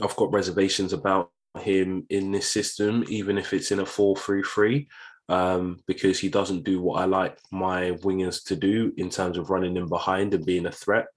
[0.01, 4.41] I've got reservations about him in this system, even if it's in a 4 3
[4.41, 4.87] 3,
[5.29, 9.49] um, because he doesn't do what I like my wingers to do in terms of
[9.49, 11.07] running in behind and being a threat,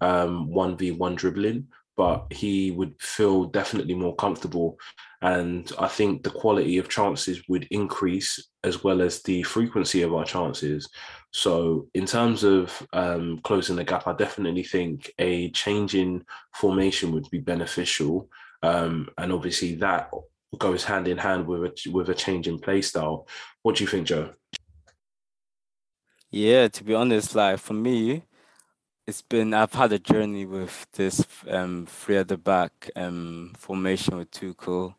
[0.00, 4.78] um, 1v1 dribbling but he would feel definitely more comfortable.
[5.20, 10.14] And I think the quality of chances would increase as well as the frequency of
[10.14, 10.88] our chances.
[11.32, 16.24] So, in terms of um, closing the gap, I definitely think a change in
[16.54, 18.28] formation would be beneficial.
[18.62, 20.10] Um, and obviously, that
[20.58, 23.26] goes hand in hand with a, with a change in play style.
[23.62, 24.32] What do you think, Joe?
[26.30, 28.24] Yeah, to be honest, like for me,
[29.06, 34.16] it's been I've had a journey with this um three at the back um formation
[34.18, 34.94] with Tuchel.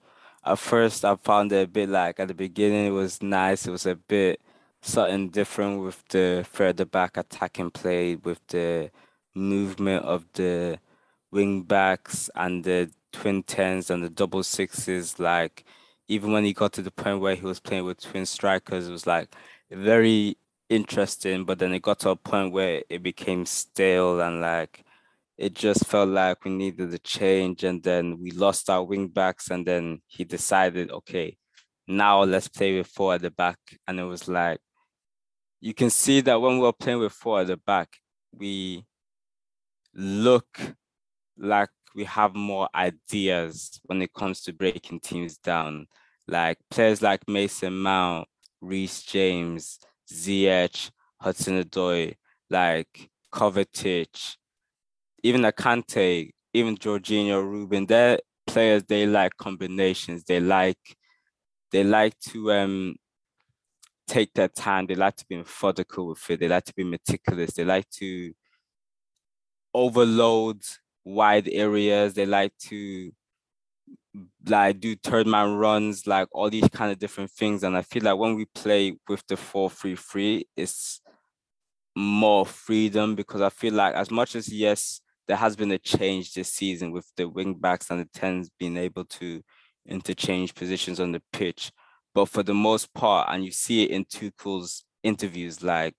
[0.45, 3.65] At first, I found it a bit like at the beginning it was nice.
[3.65, 4.41] It was a bit
[4.81, 8.91] something different with the three at the back attacking play, with the
[9.33, 10.79] movement of the
[11.31, 15.19] wing backs and the twin tens and the double sixes.
[15.19, 15.63] Like
[16.09, 18.91] even when he got to the point where he was playing with twin strikers, it
[18.91, 19.33] was like
[19.71, 20.37] very
[20.70, 24.84] interesting, but then it got to a point where it became stale and like
[25.38, 27.64] it just felt like we needed a change.
[27.64, 31.38] And then we lost our wing backs, and then he decided, okay,
[31.88, 33.57] now let's play with four at the back.
[33.88, 34.59] And it was like
[35.64, 37.88] you can see that when we are playing with four at the back,
[38.34, 38.86] we
[39.95, 40.59] look
[41.38, 45.88] like we have more ideas when it comes to breaking teams down.
[46.28, 48.28] Like players like Mason Mount,
[48.59, 49.80] Reece James,
[50.11, 52.15] Ziyech, Hudson-Odoi,
[52.49, 54.37] like Kovacic,
[55.23, 60.23] even a Kante, even Jorginho, Ruben, they're players, they like combinations.
[60.23, 60.97] They like
[61.71, 62.95] they like to um
[64.07, 64.85] take their time.
[64.85, 66.39] They like to be methodical with it.
[66.39, 67.53] They like to be meticulous.
[67.53, 68.33] They like to
[69.73, 70.61] overload
[71.03, 72.13] wide areas.
[72.13, 73.11] They like to
[74.45, 77.64] like do third man runs, like all these kind of different things.
[77.64, 81.01] And I feel like when we play with the 4-3-3, it's
[81.95, 86.34] more freedom because I feel like as much as yes, there has been a change
[86.34, 89.41] this season with the wing backs and the tens being able to
[89.88, 91.72] interchange positions on the pitch.
[92.14, 95.95] But for the most part, and you see it in Tuchel's interviews, like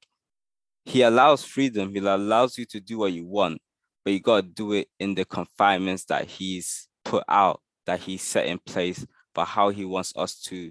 [0.84, 3.60] he allows freedom, he allows you to do what you want,
[4.04, 8.22] but you got to do it in the confinements that he's put out, that he's
[8.22, 10.70] set in place but how he wants us to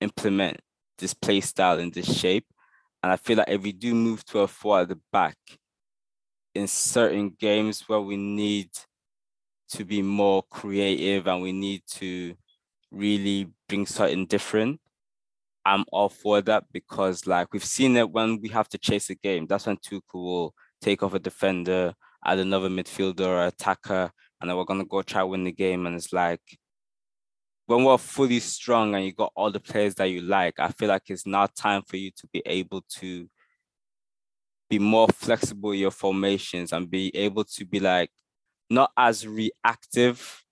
[0.00, 0.60] implement
[0.98, 2.46] this play style in this shape.
[3.02, 5.36] And I feel like if we do move to a four at the back
[6.54, 8.70] in certain games where we need
[9.70, 12.34] to be more creative and we need to
[12.90, 14.80] really bring something different,
[15.64, 19.14] I'm all for that because like we've seen it when we have to chase a
[19.14, 19.46] game.
[19.46, 24.10] That's when Tuchel will take off a defender, add another midfielder or attacker,
[24.40, 25.86] and then we're gonna go try win the game.
[25.86, 26.40] And it's like
[27.66, 30.88] when we're fully strong and you got all the players that you like, I feel
[30.88, 33.28] like it's now time for you to be able to
[34.70, 38.10] be more flexible in your formations and be able to be like
[38.70, 40.44] not as reactive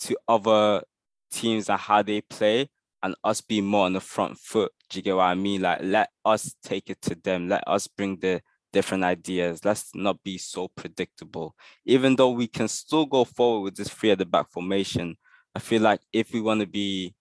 [0.00, 0.82] to other
[1.30, 2.68] teams and how they play
[3.02, 4.72] and us be more on the front foot.
[4.90, 5.62] Do you get what I mean?
[5.62, 7.48] Like let us take it to them.
[7.48, 8.40] Let us bring the
[8.72, 9.64] different ideas.
[9.64, 11.54] Let's not be so predictable.
[11.84, 15.16] Even though we can still go forward with this three at the back formation,
[15.54, 17.14] I feel like if we want to be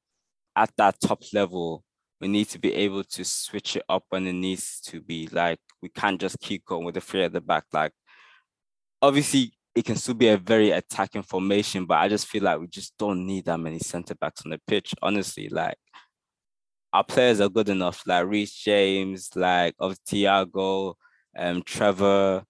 [0.55, 1.83] at that top level,
[2.19, 5.27] we need to be able to switch it up when it needs to be.
[5.31, 7.65] Like we can't just keep going with the three at the back.
[7.71, 7.93] Like
[9.01, 12.67] obviously it can still be a very attacking formation, but I just feel like we
[12.67, 14.93] just don't need that many centre backs on the pitch.
[15.01, 15.77] Honestly, like
[16.91, 20.95] our players are good enough, like Reece James, like of Thiago,
[21.37, 22.43] um, Trevoh,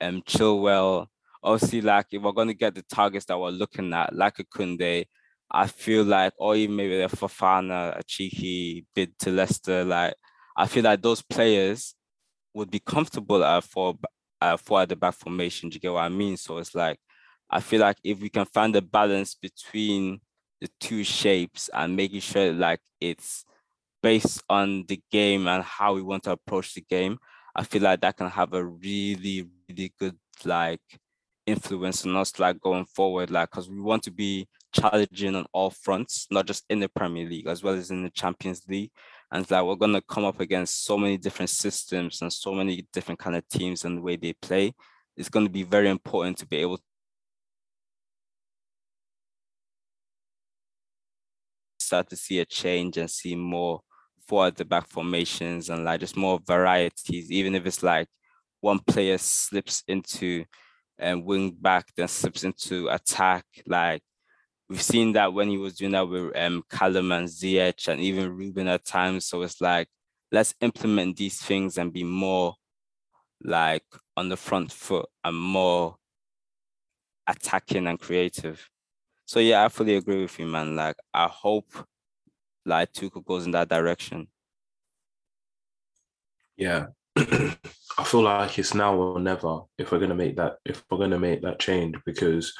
[0.00, 1.06] um, Chilwell.
[1.42, 5.06] Obviously, like if we're gonna get the targets that we're looking at, like a Koundé,
[5.50, 10.14] I feel like, or even maybe a Fofana, a cheeky bid to Leicester, like
[10.56, 11.94] I feel like those players
[12.54, 13.96] would be comfortable at four
[14.40, 15.68] uh, for the back formation.
[15.68, 16.36] Do you get what I mean?
[16.36, 16.98] So it's like
[17.50, 20.20] I feel like if we can find a balance between
[20.60, 23.44] the two shapes and making sure like it's
[24.02, 27.18] based on the game and how we want to approach the game,
[27.54, 30.80] I feel like that can have a really, really good like
[31.46, 35.70] influence on us like going forward, like because we want to be challenging on all
[35.70, 38.92] fronts, not just in the Premier League as well as in the Champions League
[39.32, 43.18] and like we're gonna come up against so many different systems and so many different
[43.18, 44.72] kind of teams and the way they play.
[45.16, 46.82] It's going to be very important to be able to
[51.78, 53.82] start to see a change and see more
[54.30, 58.06] forward the back formations and like just more varieties, even if it's like
[58.60, 60.44] one player slips into
[60.98, 64.02] and um, wing back, then slips into attack, like
[64.68, 68.36] we've seen that when he was doing that with um, Callum and Ziyech and even
[68.36, 69.26] Ruben at times.
[69.26, 69.88] So it's like,
[70.30, 72.54] let's implement these things and be more
[73.42, 73.84] like
[74.16, 75.96] on the front foot and more
[77.26, 78.68] attacking and creative.
[79.24, 80.76] So yeah, I fully agree with you, man.
[80.76, 81.72] Like I hope
[82.64, 84.28] like Tuchel goes in that direction.
[86.56, 86.86] Yeah.
[87.16, 91.18] I feel like it's now or never if we're gonna make that if we're gonna
[91.18, 92.54] make that change because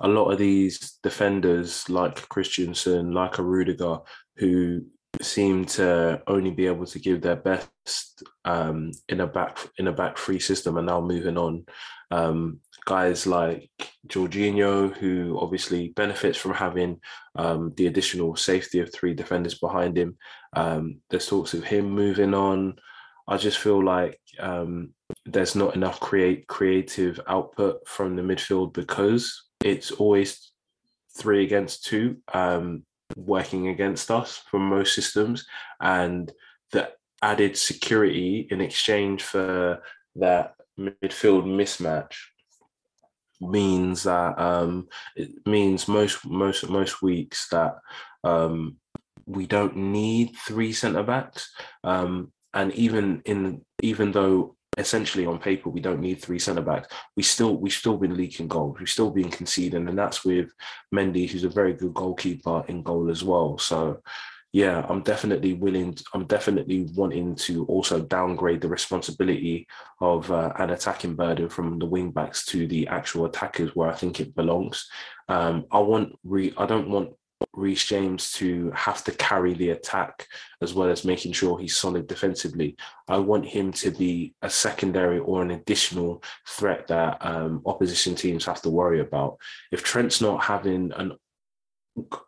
[0.00, 3.98] a lot of these defenders like Christensen, like a Rudiger,
[4.36, 4.86] who
[5.20, 9.92] seem to only be able to give their best um, in a back in a
[9.92, 11.64] back free system, and now moving on.
[12.10, 13.70] Um, guys like
[14.08, 17.00] Jorginho, who obviously benefits from having
[17.36, 20.16] um, the additional safety of three defenders behind him.
[20.54, 22.76] Um, there's talks of him moving on.
[23.28, 24.92] I just feel like um,
[25.24, 30.52] there's not enough create creative output from the midfield because it's always
[31.16, 32.84] three against two um,
[33.16, 35.46] working against us from most systems,
[35.80, 36.32] and
[36.72, 36.90] the
[37.22, 39.82] added security in exchange for
[40.16, 42.14] that midfield mismatch
[43.40, 47.76] means that um, it means most most most weeks that
[48.24, 48.76] um,
[49.26, 51.50] we don't need three centre backs,
[51.84, 56.88] um, and even in even though essentially on paper we don't need three centre backs.
[57.16, 58.76] We still we've still been leaking goals.
[58.78, 60.50] We've still been conceding, and that's with
[60.94, 63.58] Mendy, who's a very good goalkeeper in goal as well.
[63.58, 64.00] So
[64.52, 65.96] yeah, I'm definitely willing.
[66.12, 69.68] I'm definitely wanting to also downgrade the responsibility
[70.00, 73.94] of uh, an attacking burden from the wing backs to the actual attackers, where I
[73.94, 74.88] think it belongs.
[75.28, 76.52] Um, I want re.
[76.58, 77.10] I don't want
[77.52, 80.26] Reece James to have to carry the attack
[80.62, 82.76] as well as making sure he's solid defensively.
[83.08, 88.44] I want him to be a secondary or an additional threat that um, opposition teams
[88.44, 89.38] have to worry about.
[89.72, 91.12] If Trent's not having an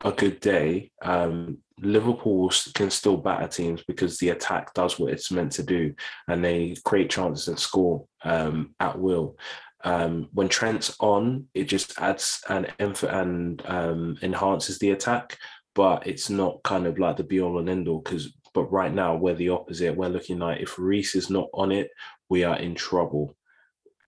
[0.04, 5.30] a good day, um, Liverpool can still batter teams because the attack does what it's
[5.30, 5.94] meant to do,
[6.28, 9.36] and they create chances and score um, at will.
[9.84, 15.38] Um, when Trent's on, it just adds an emph and um, enhances the attack,
[15.74, 18.00] but it's not kind of like the be all and end all.
[18.00, 19.96] Because but right now we're the opposite.
[19.96, 21.90] We're looking like if Reece is not on it,
[22.28, 23.34] we are in trouble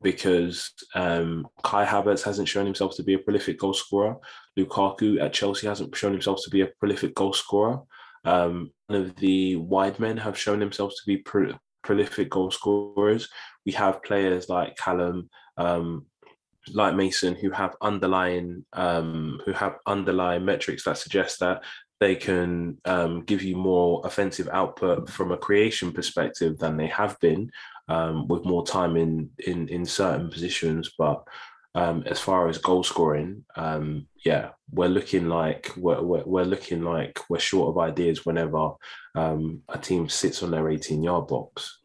[0.02, 4.16] because um, Kai Havertz hasn't shown himself to be a prolific goal scorer.
[4.56, 7.80] Lukaku at Chelsea hasn't shown himself to be a prolific goal scorer.
[8.24, 13.28] Um, none of the wide men have shown themselves to be pro- prolific goal scorers.
[13.64, 16.06] We have players like Callum, um,
[16.72, 21.62] like Mason, who have underlying um, who have underlying metrics that suggest that
[22.00, 27.18] they can um, give you more offensive output from a creation perspective than they have
[27.20, 27.50] been
[27.88, 30.90] um, with more time in in in certain positions.
[30.98, 31.24] But
[31.74, 36.82] um, as far as goal scoring, um, yeah, we're looking like we're, we're, we're, looking
[36.82, 38.70] like we're short of ideas whenever
[39.16, 41.80] um, a team sits on their 18 yard box.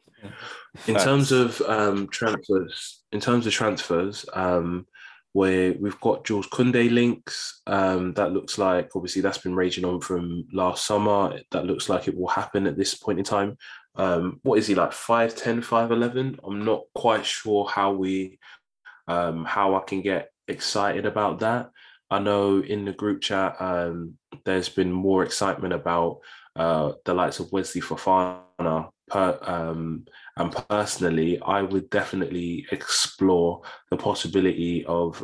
[0.88, 4.86] In terms of um, transfers, in terms of transfers, um,
[5.34, 7.62] where we've got Jules Koundé links.
[7.68, 11.40] Um, that looks like obviously that's been raging on from last summer.
[11.52, 13.58] That looks like it will happen at this point in time.
[13.96, 16.40] Um, what is he like 5'10, 5'11?
[16.44, 18.40] I'm not quite sure how we
[19.08, 21.72] um, how I can get excited about that.
[22.12, 24.16] I know in the group chat um,
[24.46, 26.20] there's been more excitement about
[26.56, 30.06] uh, the likes of Wesley Fofana per, um,
[30.38, 35.24] and personally, I would definitely explore the possibility of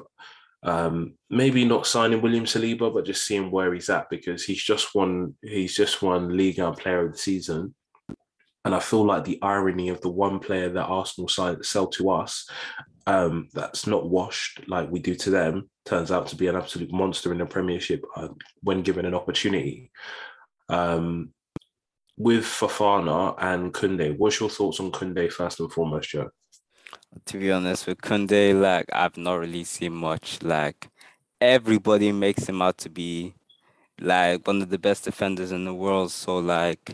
[0.63, 4.95] um, maybe not signing William Saliba, but just seeing where he's at because he's just
[4.95, 5.35] won.
[5.41, 7.75] He's just won League and Player of the Season,
[8.65, 12.49] and I feel like the irony of the one player that Arsenal sell to us,
[13.05, 16.91] um, that's not washed like we do to them, turns out to be an absolute
[16.91, 18.29] monster in the Premiership uh,
[18.63, 19.91] when given an opportunity.
[20.69, 21.31] Um,
[22.17, 26.31] with Fofana and Koundé, what's your thoughts on Koundé first and foremost, Joe?
[27.25, 30.41] To be honest, with Koundé, like I've not really seen much.
[30.41, 30.89] Like
[31.41, 33.33] everybody makes him out to be
[33.99, 36.11] like one of the best defenders in the world.
[36.11, 36.93] So like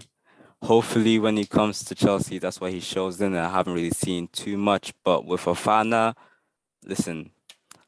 [0.61, 3.36] hopefully when he comes to Chelsea, that's what he shows then.
[3.36, 4.93] I haven't really seen too much.
[5.03, 6.15] But with Fofana,
[6.86, 7.32] listen,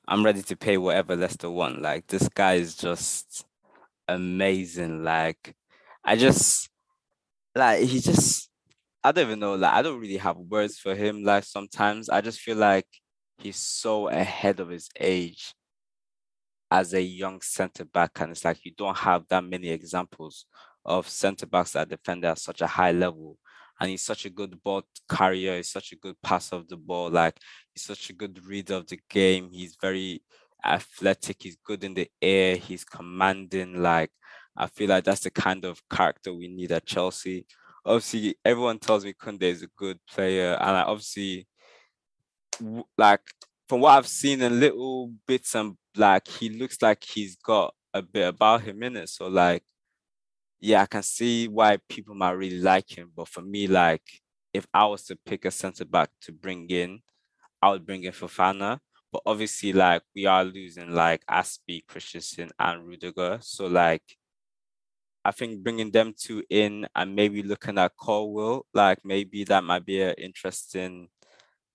[0.07, 1.81] I'm ready to pay whatever Leicester want.
[1.81, 3.45] Like this guy is just
[4.07, 5.03] amazing.
[5.03, 5.55] Like
[6.03, 6.69] I just
[7.55, 8.49] like he just
[9.03, 11.23] I don't even know, like I don't really have words for him.
[11.23, 12.87] Like sometimes I just feel like
[13.37, 15.53] he's so ahead of his age
[16.71, 20.45] as a young centre back, and it's like you don't have that many examples
[20.85, 23.37] of centre backs that defend at such a high level.
[23.79, 27.09] And he's such a good ball carrier, he's such a good pass of the ball,
[27.09, 27.37] like
[27.73, 29.49] he's such a good reader of the game.
[29.51, 30.21] He's very
[30.63, 34.11] athletic, he's good in the air, he's commanding, like
[34.55, 37.45] I feel like that's the kind of character we need at Chelsea.
[37.85, 41.47] Obviously, everyone tells me Koundé is a good player, and I obviously,
[42.97, 43.21] like
[43.67, 48.01] from what I've seen in little bits and like he looks like he's got a
[48.01, 49.09] bit about him in it.
[49.09, 49.63] So like,
[50.59, 53.11] yeah, I can see why people might really like him.
[53.15, 54.03] But for me, like,
[54.53, 56.99] if I was to pick a centre back to bring in,
[57.61, 58.79] I would bring in Fofana.
[59.11, 63.39] But obviously, like we are losing like Azpi, Christensen, and Rudiger.
[63.41, 64.03] So like
[65.26, 69.86] I think bringing them two in and maybe looking at Colwill, like maybe that might
[69.86, 71.07] be an interesting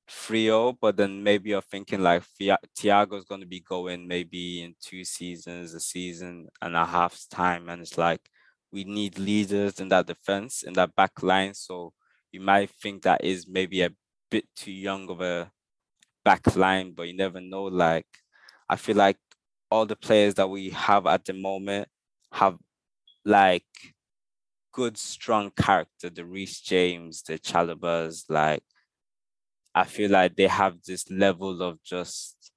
[0.06, 0.72] trio.
[0.72, 5.74] But then maybe you're thinking like Thiago's going to be going maybe in two seasons,
[5.74, 8.20] a season and a half's time, and it's like
[8.70, 11.54] we need leaders in that defense in that back line.
[11.54, 11.92] So
[12.32, 13.90] you might think that is maybe a
[14.30, 15.50] bit too young of a
[16.24, 17.64] back line, but you never know.
[17.64, 18.06] Like
[18.68, 19.16] I feel like
[19.70, 21.88] all the players that we have at the moment
[22.32, 22.58] have
[23.28, 23.64] like
[24.72, 28.62] good, strong character, the Reece James, the Chalobahs, like
[29.74, 32.52] I feel like they have this level of just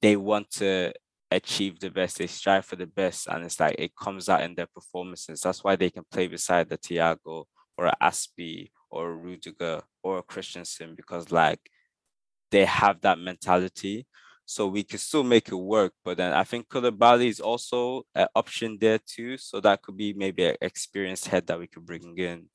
[0.00, 0.92] they want to
[1.30, 4.54] achieve the best, they strive for the best, and it's like it comes out in
[4.54, 5.40] their performances.
[5.40, 7.44] That's why they can play beside the Thiago
[7.78, 11.60] or a Azpi or Rudiger or Christensen because like
[12.50, 14.06] they have that mentality
[14.52, 15.92] so we can still make it work.
[16.04, 19.36] But then I think Koulibaly is also an option there too.
[19.38, 22.48] So that could be maybe an experienced head that we could bring in.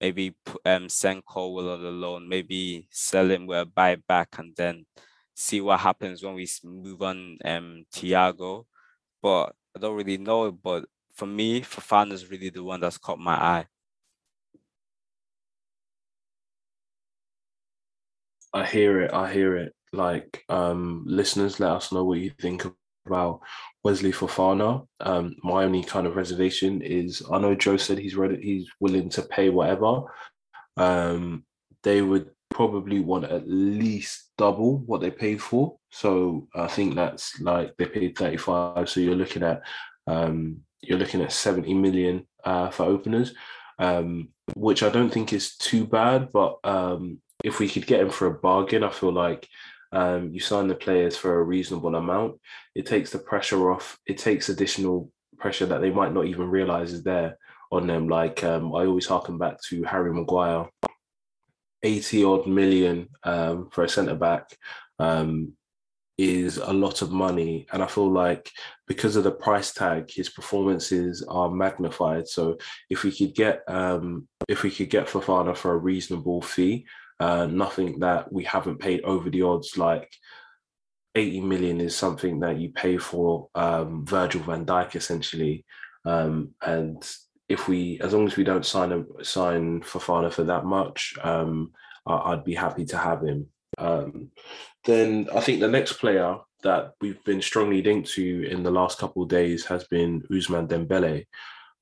[0.00, 0.34] Maybe
[0.64, 4.86] um send Colwill on the loan, maybe sell him with a buyback and then
[5.34, 8.64] see what happens when we move on um Thiago.
[9.22, 13.18] But I don't really know, but for me, Fofana is really the one that's caught
[13.18, 13.66] my eye.
[18.52, 19.12] I hear it.
[19.12, 19.74] I hear it.
[19.92, 22.66] Like um, listeners, let us know what you think
[23.06, 23.40] about
[23.84, 24.86] Wesley Fofana.
[25.00, 28.40] Um, my only kind of reservation is I know Joe said he's ready.
[28.40, 30.02] He's willing to pay whatever.
[30.76, 31.44] Um,
[31.82, 35.76] they would probably want at least double what they paid for.
[35.90, 38.88] So I think that's like they paid 35.
[38.88, 39.62] So you're looking at
[40.06, 43.34] um, you're looking at 70 million uh, for openers,
[43.78, 46.30] um, which I don't think is too bad.
[46.32, 49.48] But um, if we could get him for a bargain, I feel like
[49.92, 52.40] um, you sign the players for a reasonable amount.
[52.74, 53.98] It takes the pressure off.
[54.06, 57.38] It takes additional pressure that they might not even realize is there
[57.70, 58.08] on them.
[58.08, 60.68] Like um, I always harken back to Harry Maguire,
[61.82, 64.56] 80 odd million um, for a centre back
[64.98, 65.52] um,
[66.18, 67.66] is a lot of money.
[67.72, 68.50] And I feel like
[68.86, 72.28] because of the price tag, his performances are magnified.
[72.28, 72.58] So
[72.90, 76.86] if we could get um, if we could get Fofana for a reasonable fee,
[77.20, 80.10] uh, nothing that we haven't paid over the odds like
[81.14, 85.64] 80 million is something that you pay for um, Virgil van Dijk essentially.
[86.04, 87.04] Um, and
[87.48, 91.72] if we, as long as we don't sign a sign Fofana for that much, um,
[92.06, 93.46] I, would be happy to have him.
[93.78, 94.30] Um,
[94.84, 98.98] then I think the next player that we've been strongly linked to in the last
[98.98, 101.26] couple of days has been Ousmane Dembele.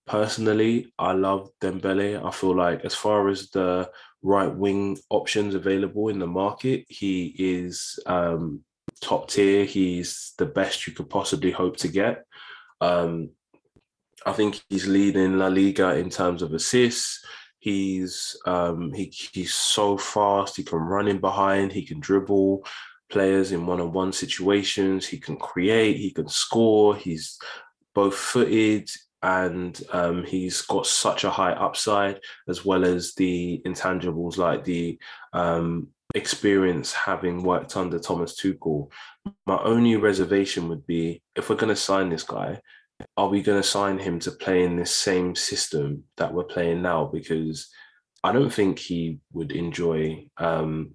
[0.07, 2.25] Personally, I love Dembele.
[2.25, 3.91] I feel like as far as the
[4.23, 8.63] right wing options available in the market, he is um,
[9.01, 9.65] top tier.
[9.65, 12.25] He's the best you could possibly hope to get.
[12.81, 13.31] Um,
[14.25, 17.25] I think he's leading La Liga in terms of assists.
[17.59, 20.57] He's um, he, he's so fast.
[20.57, 21.73] He can run in behind.
[21.73, 22.65] He can dribble
[23.11, 25.07] players in one-on-one situations.
[25.07, 25.97] He can create.
[25.97, 26.95] He can score.
[26.95, 27.39] He's
[27.95, 28.89] both footed
[29.27, 34.97] and um, he's got such a high upside as well as the intangibles like the
[35.33, 38.89] um, experience having worked under Thomas Tuchel.
[39.45, 42.61] My only reservation would be if we're going to sign this guy,
[43.17, 46.83] are we going to sign him to play in this same system that we're playing
[46.83, 47.07] now?
[47.07, 47.69] Because
[48.23, 50.95] I don't think he would enjoy um,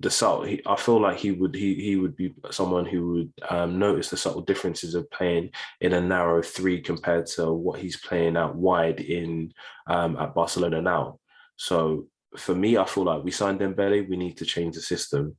[0.00, 0.42] the subtle.
[0.42, 4.10] He, I feel like he would he he would be someone who would um, notice
[4.10, 8.56] the subtle differences of playing in a narrow three compared to what he's playing out
[8.56, 9.52] wide in
[9.86, 11.18] um, at Barcelona now.
[11.56, 14.08] So for me, I feel like we signed Dembele.
[14.08, 15.36] We need to change the system.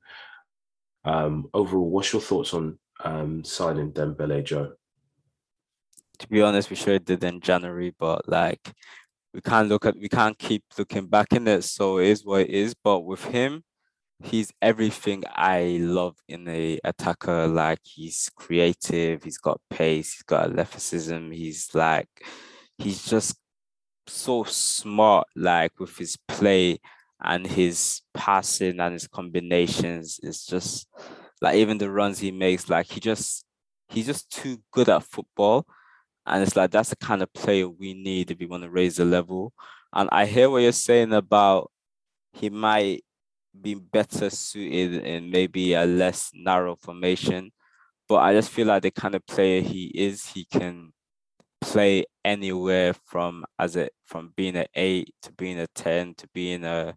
[1.03, 4.73] Um, overall, what's your thoughts on um, signing Dembele, Joe?
[6.19, 8.71] To be honest, we sure did in January, but like
[9.33, 11.63] we can't look at we can't keep looking back in it.
[11.65, 12.73] So it is what it is.
[12.73, 13.63] But with him,
[14.23, 17.47] he's everything I love in a attacker.
[17.47, 21.31] Like he's creative, he's got pace, he's got athleticism.
[21.31, 22.09] He's like
[22.77, 23.37] he's just
[24.07, 26.79] so smart, like with his play
[27.23, 30.19] and his passing and his combinations.
[30.23, 30.87] It's just
[31.41, 33.45] like even the runs he makes, like he just
[33.89, 35.65] he's just too good at football.
[36.25, 38.95] And it's like that's the kind of player we need if we want to raise
[38.97, 39.53] the level.
[39.93, 41.71] And I hear what you're saying about
[42.33, 43.03] he might
[43.61, 47.51] be better suited in maybe a less narrow formation.
[48.07, 50.93] But I just feel like the kind of player he is, he can
[51.61, 56.63] play anywhere from as it from being an eight to being a ten to being
[56.63, 56.95] a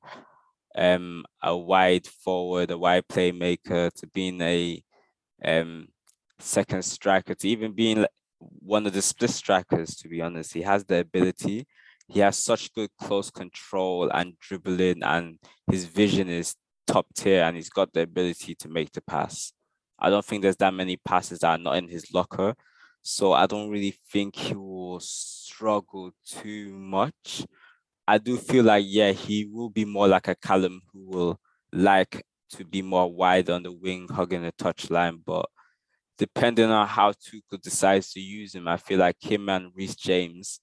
[0.77, 4.83] um a wide forward, a wide playmaker to being a
[5.45, 5.89] um
[6.39, 8.05] second striker to even being
[8.39, 9.97] one of the split strikers.
[9.97, 11.67] To be honest, he has the ability
[12.09, 15.39] he has such good close control and dribbling, and
[15.71, 16.55] his vision is
[16.87, 19.53] top tier, and he's got the ability to make the pass.
[19.99, 22.55] I don't think there's that many passes that are not in his locker,
[23.03, 27.45] so I don't really think he will struggle too much.
[28.07, 31.41] I do feel like yeah, he will be more like a Callum who will
[31.73, 35.47] like to be more wide on the wing, hugging the touchline, but
[36.17, 40.59] depending on how Tuchel decides to use him, I feel like him and Reece James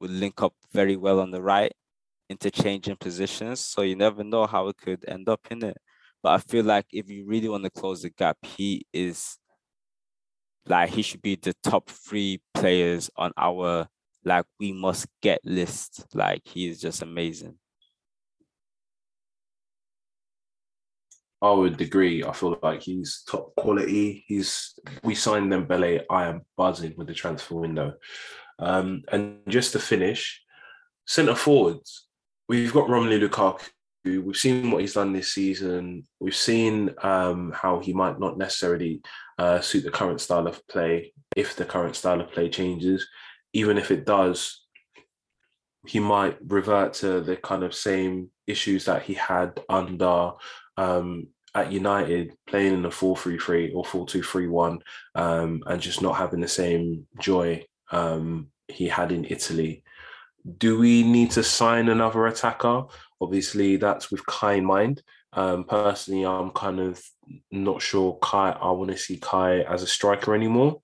[0.00, 1.72] would link up very well on the right,
[2.28, 3.60] interchanging positions.
[3.60, 5.76] So you never know how it could end up in it.
[6.22, 9.38] But I feel like if you really want to close the gap, he is
[10.66, 13.88] like he should be the top three players on our
[14.24, 16.04] like we must get list.
[16.14, 17.54] Like he is just amazing.
[21.42, 22.22] I would agree.
[22.22, 24.24] I feel like he's top quality.
[24.26, 26.02] He's we signed Dembele.
[26.10, 27.94] I am buzzing with the transfer window.
[28.60, 30.42] Um, and just to finish,
[31.06, 32.06] centre forwards,
[32.48, 33.70] we've got Romelu Lukaku,
[34.04, 36.04] we've seen what he's done this season.
[36.20, 39.02] We've seen um, how he might not necessarily
[39.38, 43.06] uh, suit the current style of play if the current style of play changes.
[43.52, 44.64] Even if it does,
[45.86, 50.32] he might revert to the kind of same issues that he had under
[50.76, 54.78] um, at United, playing in a 4 3 3 or 4 2 3 1,
[55.16, 59.82] um, and just not having the same joy um, he had in Italy.
[60.58, 62.84] Do we need to sign another attacker?
[63.20, 65.02] Obviously, that's with Kai in mind.
[65.32, 67.02] Um, personally, I'm kind of
[67.50, 68.50] not sure Kai.
[68.50, 70.80] I want to see Kai as a striker anymore.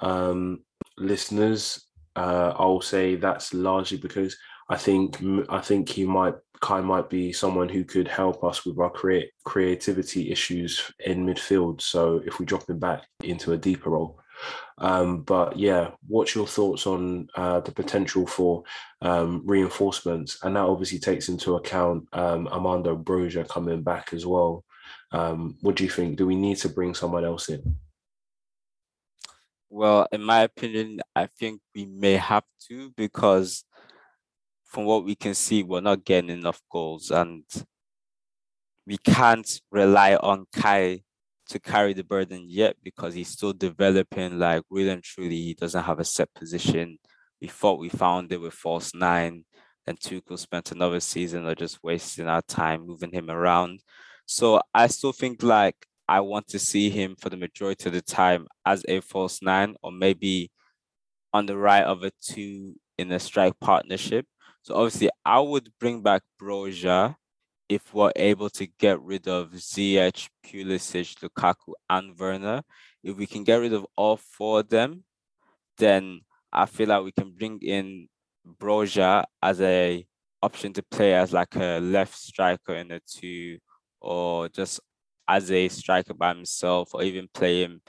[0.00, 0.60] Um,
[0.98, 1.86] listeners,
[2.16, 4.36] uh, I'll say that's largely because
[4.68, 8.78] I think I think he might Kai might be someone who could help us with
[8.78, 11.80] our create creativity issues in midfield.
[11.80, 14.18] So if we drop him back into a deeper role.
[14.78, 18.64] Um, but yeah, what's your thoughts on uh, the potential for
[19.02, 20.38] um, reinforcements?
[20.42, 24.64] And that obviously takes into account um, Armando Broja coming back as well.
[25.12, 26.16] Um, what do you think?
[26.16, 27.76] Do we need to bring someone else in?
[29.68, 33.64] Well, in my opinion, I think we may have to because
[34.64, 37.44] from what we can see, we're not getting enough goals and
[38.86, 41.02] we can't rely on Kai
[41.48, 44.38] to carry the burden yet because he's still developing.
[44.38, 46.98] Like really and truly, he doesn't have a set position.
[47.40, 49.44] We thought we found it with false nine,
[49.86, 53.80] and Tuchel spent another season of just wasting our time moving him around.
[54.26, 55.76] So I still think like
[56.08, 59.76] I want to see him for the majority of the time as a false nine,
[59.82, 60.50] or maybe
[61.32, 64.26] on the right of a two in a strike partnership.
[64.62, 67.16] So obviously, I would bring back Broja
[67.68, 72.62] if we're able to get rid of Ziyech, Pulisic, Lukaku, and Werner,
[73.02, 75.04] if we can get rid of all four of them,
[75.78, 76.20] then
[76.52, 78.08] I feel like we can bring in
[78.46, 80.06] Broja as a
[80.42, 83.58] option to play as like a left striker in a two,
[84.00, 84.80] or just
[85.28, 87.80] as a striker by himself, or even play him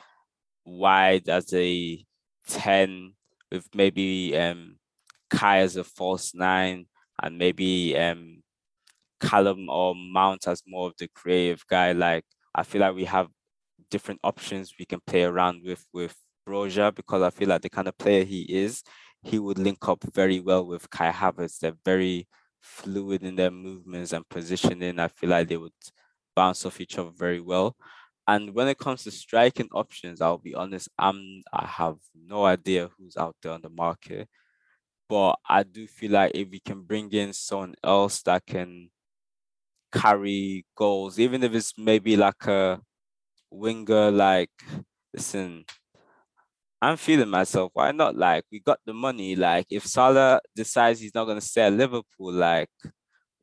[0.66, 2.04] wide as a
[2.48, 3.14] 10
[3.52, 4.78] with maybe um
[5.30, 6.86] Kai as a false nine
[7.22, 8.37] and maybe um
[9.22, 11.91] Callum or Mount as more of the creative guy.
[11.93, 13.28] Like I feel like we have
[13.89, 16.15] different options we can play around with with
[16.47, 18.84] Broja because I feel like the kind of player he is,
[19.24, 21.59] he would link up very well with Kai Havertz.
[21.59, 22.28] They're very
[22.61, 24.99] fluid in their movements and positioning.
[24.99, 25.74] I feel like they would
[26.36, 27.76] bounce off each other very well.
[28.28, 32.89] And when it comes to striking options, I'll be honest, I'm I have no idea
[32.97, 34.28] who's out there on the market.
[35.09, 38.89] But I do feel like if we can bring in someone else that can
[39.94, 42.82] carry goals, even if it's maybe like a
[43.52, 44.12] winger.
[44.12, 44.52] Like,
[45.14, 45.66] listen,
[46.82, 47.72] I'm feeling myself.
[47.74, 48.16] Why not?
[48.16, 49.36] Like, we got the money.
[49.36, 52.70] Like, if Salah decides he's not gonna stay at Liverpool, like,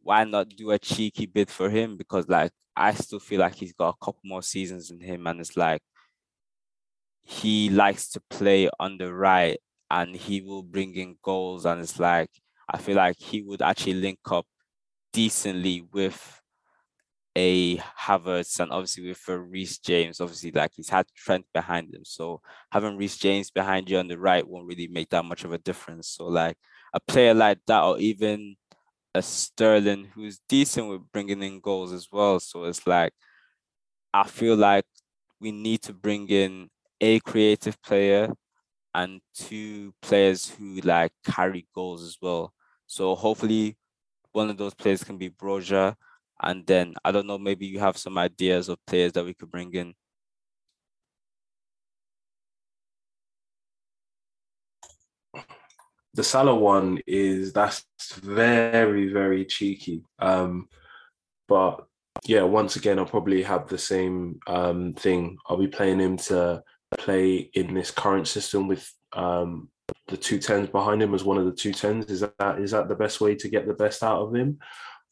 [0.03, 1.97] why not do a cheeky bid for him?
[1.97, 5.40] Because like, I still feel like he's got a couple more seasons in him, and
[5.40, 5.82] it's like
[7.22, 9.59] he likes to play on the right,
[9.90, 12.30] and he will bring in goals, and it's like
[12.68, 14.47] I feel like he would actually link up
[15.14, 16.42] decently with
[17.36, 22.04] a Havertz and obviously with a Reece James, obviously like he's had Trent behind him.
[22.04, 22.40] So
[22.70, 25.58] having Reece James behind you on the right won't really make that much of a
[25.58, 26.08] difference.
[26.08, 26.56] So like
[26.92, 28.56] a player like that or even
[29.14, 32.40] a Sterling who's decent with bringing in goals as well.
[32.40, 33.12] So it's like
[34.12, 34.84] I feel like
[35.40, 38.32] we need to bring in a creative player
[38.94, 42.52] and two players who like carry goals as well.
[42.86, 43.76] So hopefully
[44.35, 45.95] one of those players can be Broja.
[46.43, 49.51] And then I don't know, maybe you have some ideas of players that we could
[49.51, 49.95] bring in.
[56.14, 57.85] The Salah one is that's
[58.22, 60.03] very, very cheeky.
[60.18, 60.68] Um,
[61.49, 61.87] but
[62.24, 65.37] yeah, once again, I'll probably have the same um, thing.
[65.47, 66.62] I'll be playing him to
[66.99, 69.68] play in this current system with um,
[70.09, 72.07] the two tens behind him as one of the two tens.
[72.07, 74.59] Is that is that the best way to get the best out of him?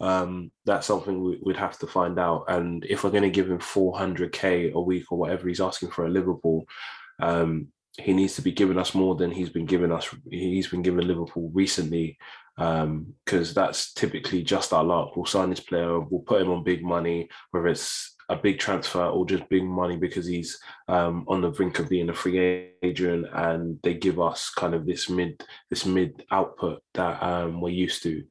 [0.00, 2.44] Um, that's something we, would have to find out.
[2.48, 6.04] And if we're going to give him 400k a week or whatever he's asking for
[6.04, 6.66] at Liverpool,
[7.20, 7.68] um,
[7.98, 10.12] he needs to be giving us more than he's been giving us.
[10.28, 12.18] He's been giving Liverpool recently,
[12.56, 15.16] because um, that's typically just our luck.
[15.16, 19.04] We'll sign this player, we'll put him on big money, whether it's a big transfer
[19.04, 20.58] or just big money because he's
[20.88, 24.86] um, on the brink of being a free agent, and they give us kind of
[24.86, 28.24] this mid this mid output that um, we're used to,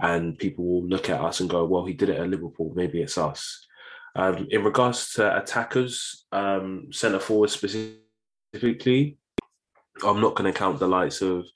[0.00, 2.72] and people will look at us and go, "Well, he did it at Liverpool.
[2.74, 3.66] Maybe it's us."
[4.14, 9.18] Um, in regards to attackers, um, centre forward specifically,
[10.04, 11.46] I'm not going to count the likes of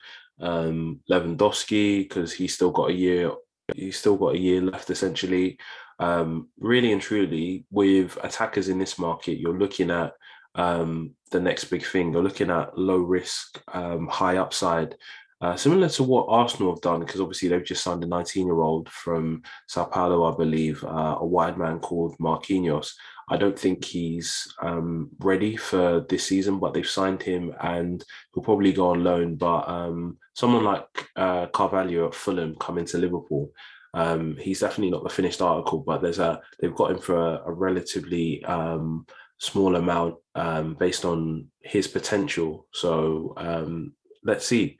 [0.40, 3.32] um, Lewandowski because he's still got a year
[3.76, 5.58] He's still got a year left, essentially.
[6.00, 10.14] Um, really and truly, with attackers in this market, you're looking at
[10.54, 12.12] um, the next big thing.
[12.12, 14.96] You're looking at low risk, um, high upside.
[15.42, 18.60] Uh, similar to what Arsenal have done, because obviously they've just signed a 19 year
[18.60, 22.90] old from Sao Paulo, I believe, uh, a wide man called Marquinhos.
[23.30, 28.42] I don't think he's um, ready for this season, but they've signed him and he'll
[28.42, 29.36] probably go on loan.
[29.36, 33.50] But um, someone like uh, Carvalho at Fulham coming to Liverpool,
[33.94, 37.42] um, he's definitely not the finished article, but there's a they've got him for a,
[37.46, 39.06] a relatively um,
[39.38, 42.66] small amount um, based on his potential.
[42.72, 44.78] So um, let's see.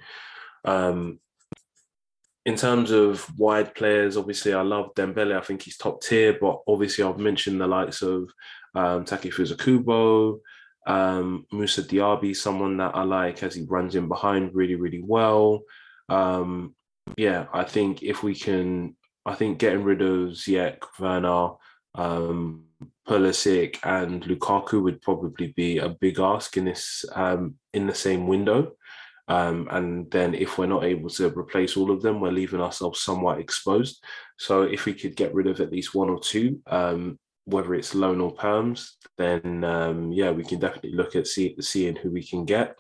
[0.65, 1.19] Um,
[2.47, 5.37] in terms of wide players, obviously I love Dembele.
[5.37, 8.31] I think he's top tier, but obviously I've mentioned the likes of
[8.75, 10.41] um, Takefusa Kubo,
[10.87, 15.61] um, Moussa Diaby, someone that I like as he runs in behind really, really well.
[16.09, 16.75] Um,
[17.17, 18.97] yeah, I think if we can,
[19.31, 21.51] I think getting rid of Ziyech, Werner,
[21.95, 22.65] um,
[23.07, 28.27] Pulisic, and Lukaku would probably be a big ask in this um, in the same
[28.27, 28.73] window.
[29.29, 33.03] Um, and then if we're not able to replace all of them, we're leaving ourselves
[33.03, 34.05] somewhat exposed.
[34.37, 37.95] So if we could get rid of at least one or two, um, whether it's
[37.95, 42.27] loan or perms, then um, yeah, we can definitely look at see, seeing who we
[42.27, 42.77] can get.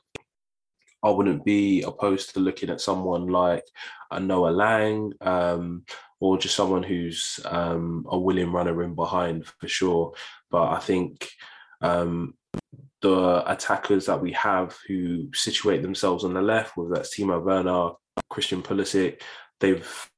[1.02, 3.64] I wouldn't be opposed to looking at someone like
[4.10, 5.84] a Noa Lang um,
[6.18, 10.12] or just someone who's um, a willing runner in behind for sure.
[10.50, 11.30] But I think
[11.80, 12.34] um,
[13.00, 17.92] the attackers that we have who situate themselves on the left, whether that's Timo Werner,
[18.28, 19.22] Christian Pulisic,
[19.58, 20.10] they've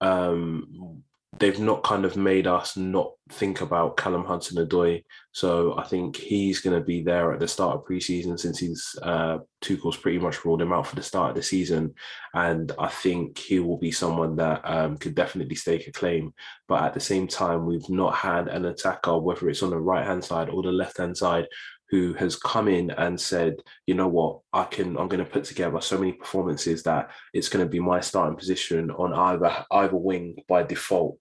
[0.00, 1.02] um,
[1.40, 5.02] they've not kind of made us not think about Callum Hudson-Odoi.
[5.32, 8.94] So I think he's going to be there at the start of preseason since he's
[9.02, 11.94] uh, Tuchel's pretty much ruled him out for the start of the season,
[12.34, 16.34] and I think he will be someone that um, could definitely stake a claim.
[16.68, 20.06] But at the same time, we've not had an attacker, whether it's on the right
[20.06, 21.46] hand side or the left hand side,
[21.88, 25.44] who has come in and said, you know what, I can, I'm going to put
[25.44, 29.96] together so many performances that it's going to be my starting position on either either
[29.96, 31.18] wing by default.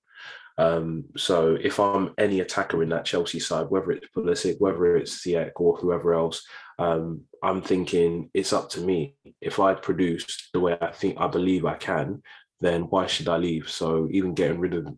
[0.59, 5.25] Um, so if I'm any attacker in that Chelsea side, whether it's Pulisic, whether it's
[5.25, 6.45] Ziyech or whoever else,
[6.77, 9.15] um, I'm thinking it's up to me.
[9.39, 12.21] If I produce the way I think I believe I can,
[12.59, 13.69] then why should I leave?
[13.69, 14.93] So even getting rid of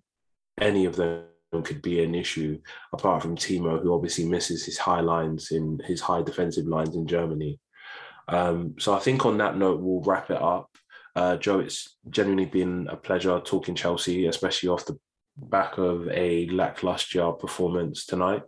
[0.59, 1.25] any of them
[1.63, 2.59] could be an issue,
[2.91, 7.05] apart from Timo, who obviously misses his high lines in his high defensive lines in
[7.05, 7.59] Germany.
[8.27, 10.69] Um, so I think on that note, we'll wrap it up.
[11.15, 14.97] Uh, Joe, it's genuinely been a pleasure talking Chelsea, especially off the
[15.37, 18.43] back of a lackluster performance tonight.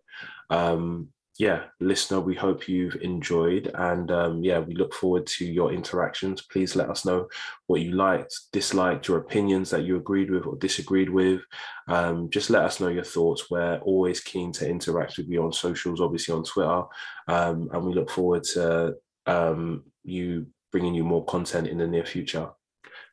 [0.49, 1.09] Um,
[1.39, 3.71] yeah, listener, we hope you've enjoyed.
[3.73, 6.43] And um, yeah, we look forward to your interactions.
[6.43, 7.27] Please let us know
[7.65, 11.41] what you liked, disliked, your opinions that you agreed with or disagreed with.
[11.87, 13.49] Um, just let us know your thoughts.
[13.49, 16.83] We're always keen to interact with you on socials, obviously on Twitter.
[17.27, 22.05] Um, and we look forward to um, you bringing you more content in the near
[22.05, 22.49] future.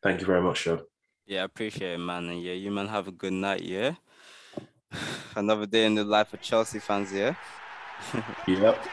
[0.02, 0.89] Thank you very much, Joe.
[1.30, 2.28] Yeah, I appreciate it, man.
[2.28, 3.94] And yeah, you man have a good night, yeah?
[5.36, 7.36] Another day in the life of Chelsea fans, yeah?
[8.48, 8.84] yep.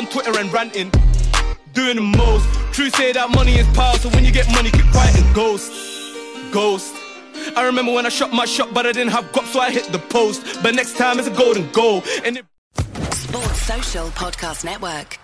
[0.00, 0.90] On Twitter and ranting.
[1.74, 2.46] Doing the most.
[2.72, 5.70] True say that money is power, so when you get money, keep quiet and ghost.
[6.52, 6.94] Ghost.
[7.54, 9.84] I remember when I shot my shot, but I didn't have guap, so I hit
[9.92, 10.62] the post.
[10.62, 12.02] But next time it's a golden goal.
[12.24, 12.46] And it-
[13.12, 15.19] Sports Social Podcast Network.